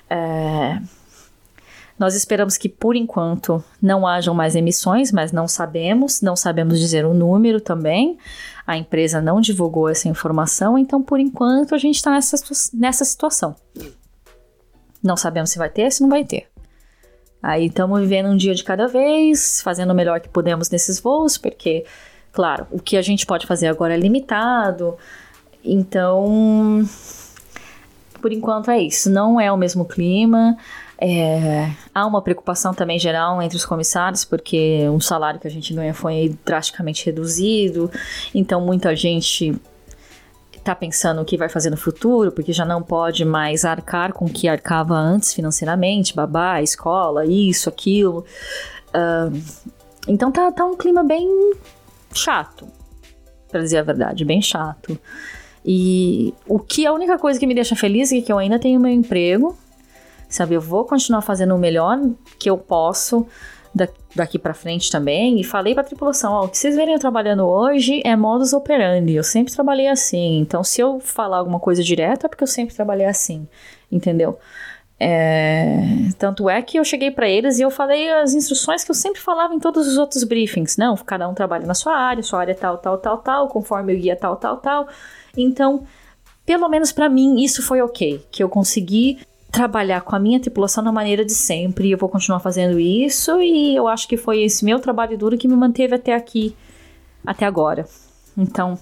É... 0.10 0.82
Nós 1.99 2.15
esperamos 2.15 2.58
que, 2.58 2.69
por 2.69 2.95
enquanto, 2.95 3.63
não 3.82 4.08
hajam 4.08 4.34
mais 4.34 4.56
emissões, 4.56 5.12
mas 5.12 5.32
não 5.32 5.47
sabemos, 5.47 6.21
não 6.21 6.36
sabemos 6.36 6.80
dizer 6.80 7.06
o 7.06 7.13
número 7.13 7.60
também. 7.60 8.17
A 8.65 8.78
empresa 8.78 9.21
não 9.21 9.41
divulgou 9.41 9.89
essa 9.89 10.08
informação, 10.08 10.78
então, 10.78 11.04
por 11.04 11.19
enquanto, 11.19 11.76
a 11.76 11.78
gente 11.78 11.97
está 11.97 12.10
nessa, 12.10 12.38
nessa 12.73 13.06
situação. 13.06 13.56
Não 15.04 15.17
sabemos 15.17 15.49
se 15.52 15.58
vai 15.58 15.69
ter, 15.69 15.91
se 15.91 16.02
não 16.02 16.10
vai 16.10 16.23
ter. 16.23 16.52
Aí 17.43 17.65
estamos 17.65 17.99
vivendo 17.99 18.29
um 18.29 18.38
dia 18.38 18.56
de 18.56 18.63
cada 18.63 18.88
vez, 18.88 19.62
fazendo 19.62 19.91
o 19.91 19.93
melhor 19.93 20.21
que 20.21 20.29
podemos 20.29 20.69
nesses 20.69 20.97
voos, 20.97 21.38
porque, 21.38 21.84
claro, 22.32 22.65
o 22.71 22.79
que 22.79 22.95
a 22.95 23.01
gente 23.01 23.25
pode 23.25 23.45
fazer 23.45 23.67
agora 23.67 23.93
é 23.93 23.97
limitado. 23.97 24.95
Então, 25.62 26.88
por 28.21 28.32
enquanto 28.32 28.71
é 28.71 28.79
isso. 28.79 29.10
Não 29.10 29.41
é 29.41 29.51
o 29.51 29.58
mesmo 29.58 29.84
clima. 29.84 30.58
É, 30.97 31.69
há 31.93 32.08
uma 32.08 32.21
preocupação 32.21 32.73
também 32.73 32.97
geral 32.97 33.41
entre 33.41 33.58
os 33.58 33.65
comissários, 33.65 34.23
porque 34.23 34.88
o 34.88 35.01
salário 35.01 35.38
que 35.38 35.47
a 35.47 35.51
gente 35.51 35.73
ganha 35.73 35.93
foi 35.93 36.38
drasticamente 36.45 37.06
reduzido, 37.06 37.91
então 38.34 38.62
muita 38.62 38.95
gente 38.95 39.53
está 40.63 40.73
pensando 40.73 41.21
o 41.21 41.26
que 41.26 41.38
vai 41.38 41.49
fazer 41.49 41.69
no 41.69 41.78
futuro, 41.78 42.32
porque 42.32 42.54
já 42.54 42.65
não 42.65 42.82
pode 42.82 43.26
mais 43.26 43.65
arcar 43.65 44.13
com 44.13 44.26
o 44.26 44.30
que 44.30 44.47
arcava 44.47 44.95
antes 44.95 45.34
financeiramente, 45.34 46.15
babá, 46.15 46.62
escola, 46.62 47.26
isso, 47.26 47.69
aquilo. 47.69 48.26
Uh, 48.89 49.41
então 50.08 50.32
tá, 50.32 50.52
tá 50.52 50.65
um 50.65 50.76
clima 50.76 51.04
bem 51.04 51.54
chato, 52.13 52.67
para 53.49 53.62
dizer 53.62 53.80
a 53.80 53.84
verdade, 53.84 54.26
bem 54.26 54.41
chato. 54.41 54.97
E 55.65 56.34
o 56.47 56.60
que 56.60 56.86
a 56.86 56.93
única 56.93 57.17
coisa 57.17 57.39
que 57.39 57.47
me 57.47 57.54
deixa 57.54 57.76
feliz 57.76 58.12
é 58.12 58.21
que 58.21 58.32
eu 58.32 58.38
ainda 58.38 58.58
tenho 58.58 58.80
meu 58.80 58.91
emprego, 58.91 59.58
sabe? 60.28 60.56
Eu 60.56 60.62
vou 60.62 60.86
continuar 60.86 61.21
fazendo 61.21 61.56
o 61.56 61.60
melhor 61.60 61.99
que 62.39 62.49
eu 62.49 62.58
posso 62.58 63.28
daqui 64.15 64.38
para 64.38 64.53
frente 64.53 64.91
também 64.91 65.39
e 65.39 65.43
falei 65.43 65.73
para 65.73 65.83
tripulação, 65.83 66.33
ó, 66.33 66.45
o 66.45 66.49
que 66.49 66.57
vocês 66.57 66.75
verem 66.75 66.93
eu 66.93 66.99
trabalhando 66.99 67.43
hoje 67.43 68.01
é 68.05 68.15
modus 68.15 68.53
operandi, 68.53 69.15
eu 69.15 69.23
sempre 69.23 69.51
trabalhei 69.51 69.88
assim, 69.88 70.39
então 70.39 70.63
se 70.63 70.79
eu 70.79 70.99
falar 70.99 71.38
alguma 71.38 71.59
coisa 71.59 71.83
direta 71.83 72.27
é 72.27 72.29
porque 72.29 72.43
eu 72.43 72.47
sempre 72.47 72.75
trabalhei 72.75 73.07
assim, 73.07 73.47
entendeu? 73.91 74.38
É, 74.99 75.75
tanto 76.19 76.47
é 76.47 76.62
que 76.62 76.77
eu 76.77 76.86
cheguei 76.86 77.09
para 77.09 77.27
eles 77.27 77.57
e 77.57 77.63
eu 77.63 77.71
falei 77.71 78.09
as 78.12 78.33
instruções 78.33 78.83
que 78.83 78.91
eu 78.91 78.95
sempre 78.95 79.19
falava 79.19 79.53
em 79.53 79.59
todos 79.59 79.88
os 79.88 79.97
outros 79.97 80.23
briefings, 80.23 80.77
não, 80.77 80.95
cada 80.95 81.27
um 81.27 81.33
trabalha 81.33 81.65
na 81.65 81.73
sua 81.73 81.95
área, 81.95 82.21
sua 82.21 82.39
área 82.39 82.51
é 82.51 82.55
tal, 82.55 82.77
tal, 82.77 82.97
tal, 82.99 83.17
tal, 83.17 83.47
conforme 83.47 83.93
o 83.93 83.99
guia 83.99 84.15
tal, 84.15 84.36
tal, 84.36 84.57
tal, 84.57 84.88
então 85.36 85.83
pelo 86.45 86.69
menos 86.69 86.91
para 86.91 87.09
mim 87.09 87.41
isso 87.43 87.63
foi 87.63 87.81
ok, 87.81 88.23
que 88.31 88.43
eu 88.43 88.49
consegui 88.49 89.19
trabalhar 89.53 90.01
com 90.01 90.15
a 90.15 90.19
minha 90.19 90.39
tripulação 90.39 90.83
na 90.83 90.91
maneira 90.91 91.23
de 91.23 91.35
sempre. 91.35 91.91
Eu 91.91 91.97
vou 91.97 92.09
continuar 92.09 92.39
fazendo 92.39 92.79
isso 92.79 93.39
e 93.39 93.75
eu 93.75 93.87
acho 93.87 94.07
que 94.07 94.17
foi 94.17 94.41
esse 94.41 94.65
meu 94.65 94.79
trabalho 94.79 95.15
duro 95.15 95.37
que 95.37 95.47
me 95.47 95.55
manteve 95.55 95.93
até 95.93 96.15
aqui, 96.15 96.57
até 97.23 97.45
agora. 97.45 97.87
Então, 98.35 98.79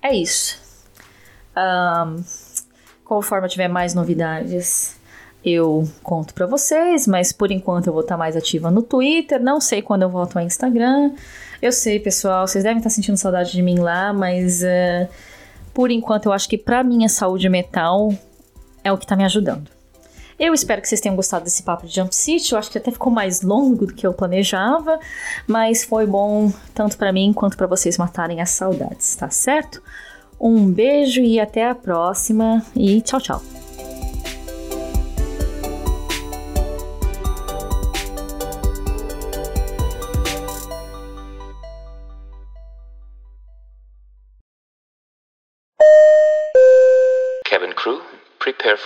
é 0.00 0.16
isso. 0.16 0.58
Um, 1.54 2.24
conforme 3.04 3.44
eu 3.44 3.50
tiver 3.50 3.68
mais 3.68 3.92
novidades, 3.92 4.98
eu 5.44 5.86
conto 6.02 6.32
para 6.32 6.46
vocês, 6.46 7.06
mas 7.06 7.30
por 7.30 7.50
enquanto 7.50 7.88
eu 7.88 7.92
vou 7.92 8.00
estar 8.00 8.14
tá 8.14 8.18
mais 8.18 8.34
ativa 8.34 8.70
no 8.70 8.82
Twitter. 8.82 9.38
Não 9.38 9.60
sei 9.60 9.82
quando 9.82 10.00
eu 10.00 10.08
volto 10.08 10.38
ao 10.38 10.44
Instagram. 10.46 11.12
Eu 11.60 11.72
sei, 11.72 12.00
pessoal, 12.00 12.46
vocês 12.46 12.64
devem 12.64 12.78
estar 12.78 12.88
tá 12.88 12.94
sentindo 12.94 13.18
saudade 13.18 13.52
de 13.52 13.60
mim 13.60 13.78
lá, 13.78 14.14
mas 14.14 14.62
uh, 14.62 15.06
por 15.74 15.90
enquanto 15.90 16.24
eu 16.24 16.32
acho 16.32 16.48
que 16.48 16.56
para 16.56 16.82
minha 16.82 17.10
saúde 17.10 17.50
mental 17.50 18.14
é 18.84 18.92
o 18.92 18.98
que 18.98 19.04
está 19.04 19.16
me 19.16 19.24
ajudando. 19.24 19.70
Eu 20.38 20.54
espero 20.54 20.82
que 20.82 20.88
vocês 20.88 21.00
tenham 21.00 21.14
gostado 21.14 21.44
desse 21.44 21.62
papo 21.62 21.86
de 21.86 21.94
Jump 21.94 22.14
City. 22.14 22.52
Eu 22.52 22.58
acho 22.58 22.70
que 22.70 22.78
até 22.78 22.90
ficou 22.90 23.12
mais 23.12 23.42
longo 23.42 23.86
do 23.86 23.94
que 23.94 24.06
eu 24.06 24.12
planejava, 24.12 24.98
mas 25.46 25.84
foi 25.84 26.06
bom 26.06 26.52
tanto 26.74 26.96
para 26.96 27.12
mim 27.12 27.32
quanto 27.32 27.56
para 27.56 27.66
vocês 27.66 27.96
matarem 27.96 28.40
as 28.40 28.50
saudades, 28.50 29.14
tá 29.14 29.30
certo? 29.30 29.82
Um 30.40 30.68
beijo 30.68 31.20
e 31.20 31.38
até 31.38 31.68
a 31.68 31.74
próxima 31.74 32.64
e 32.74 33.00
tchau, 33.00 33.20
tchau. 33.20 33.71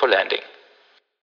Landing. 0.06 0.55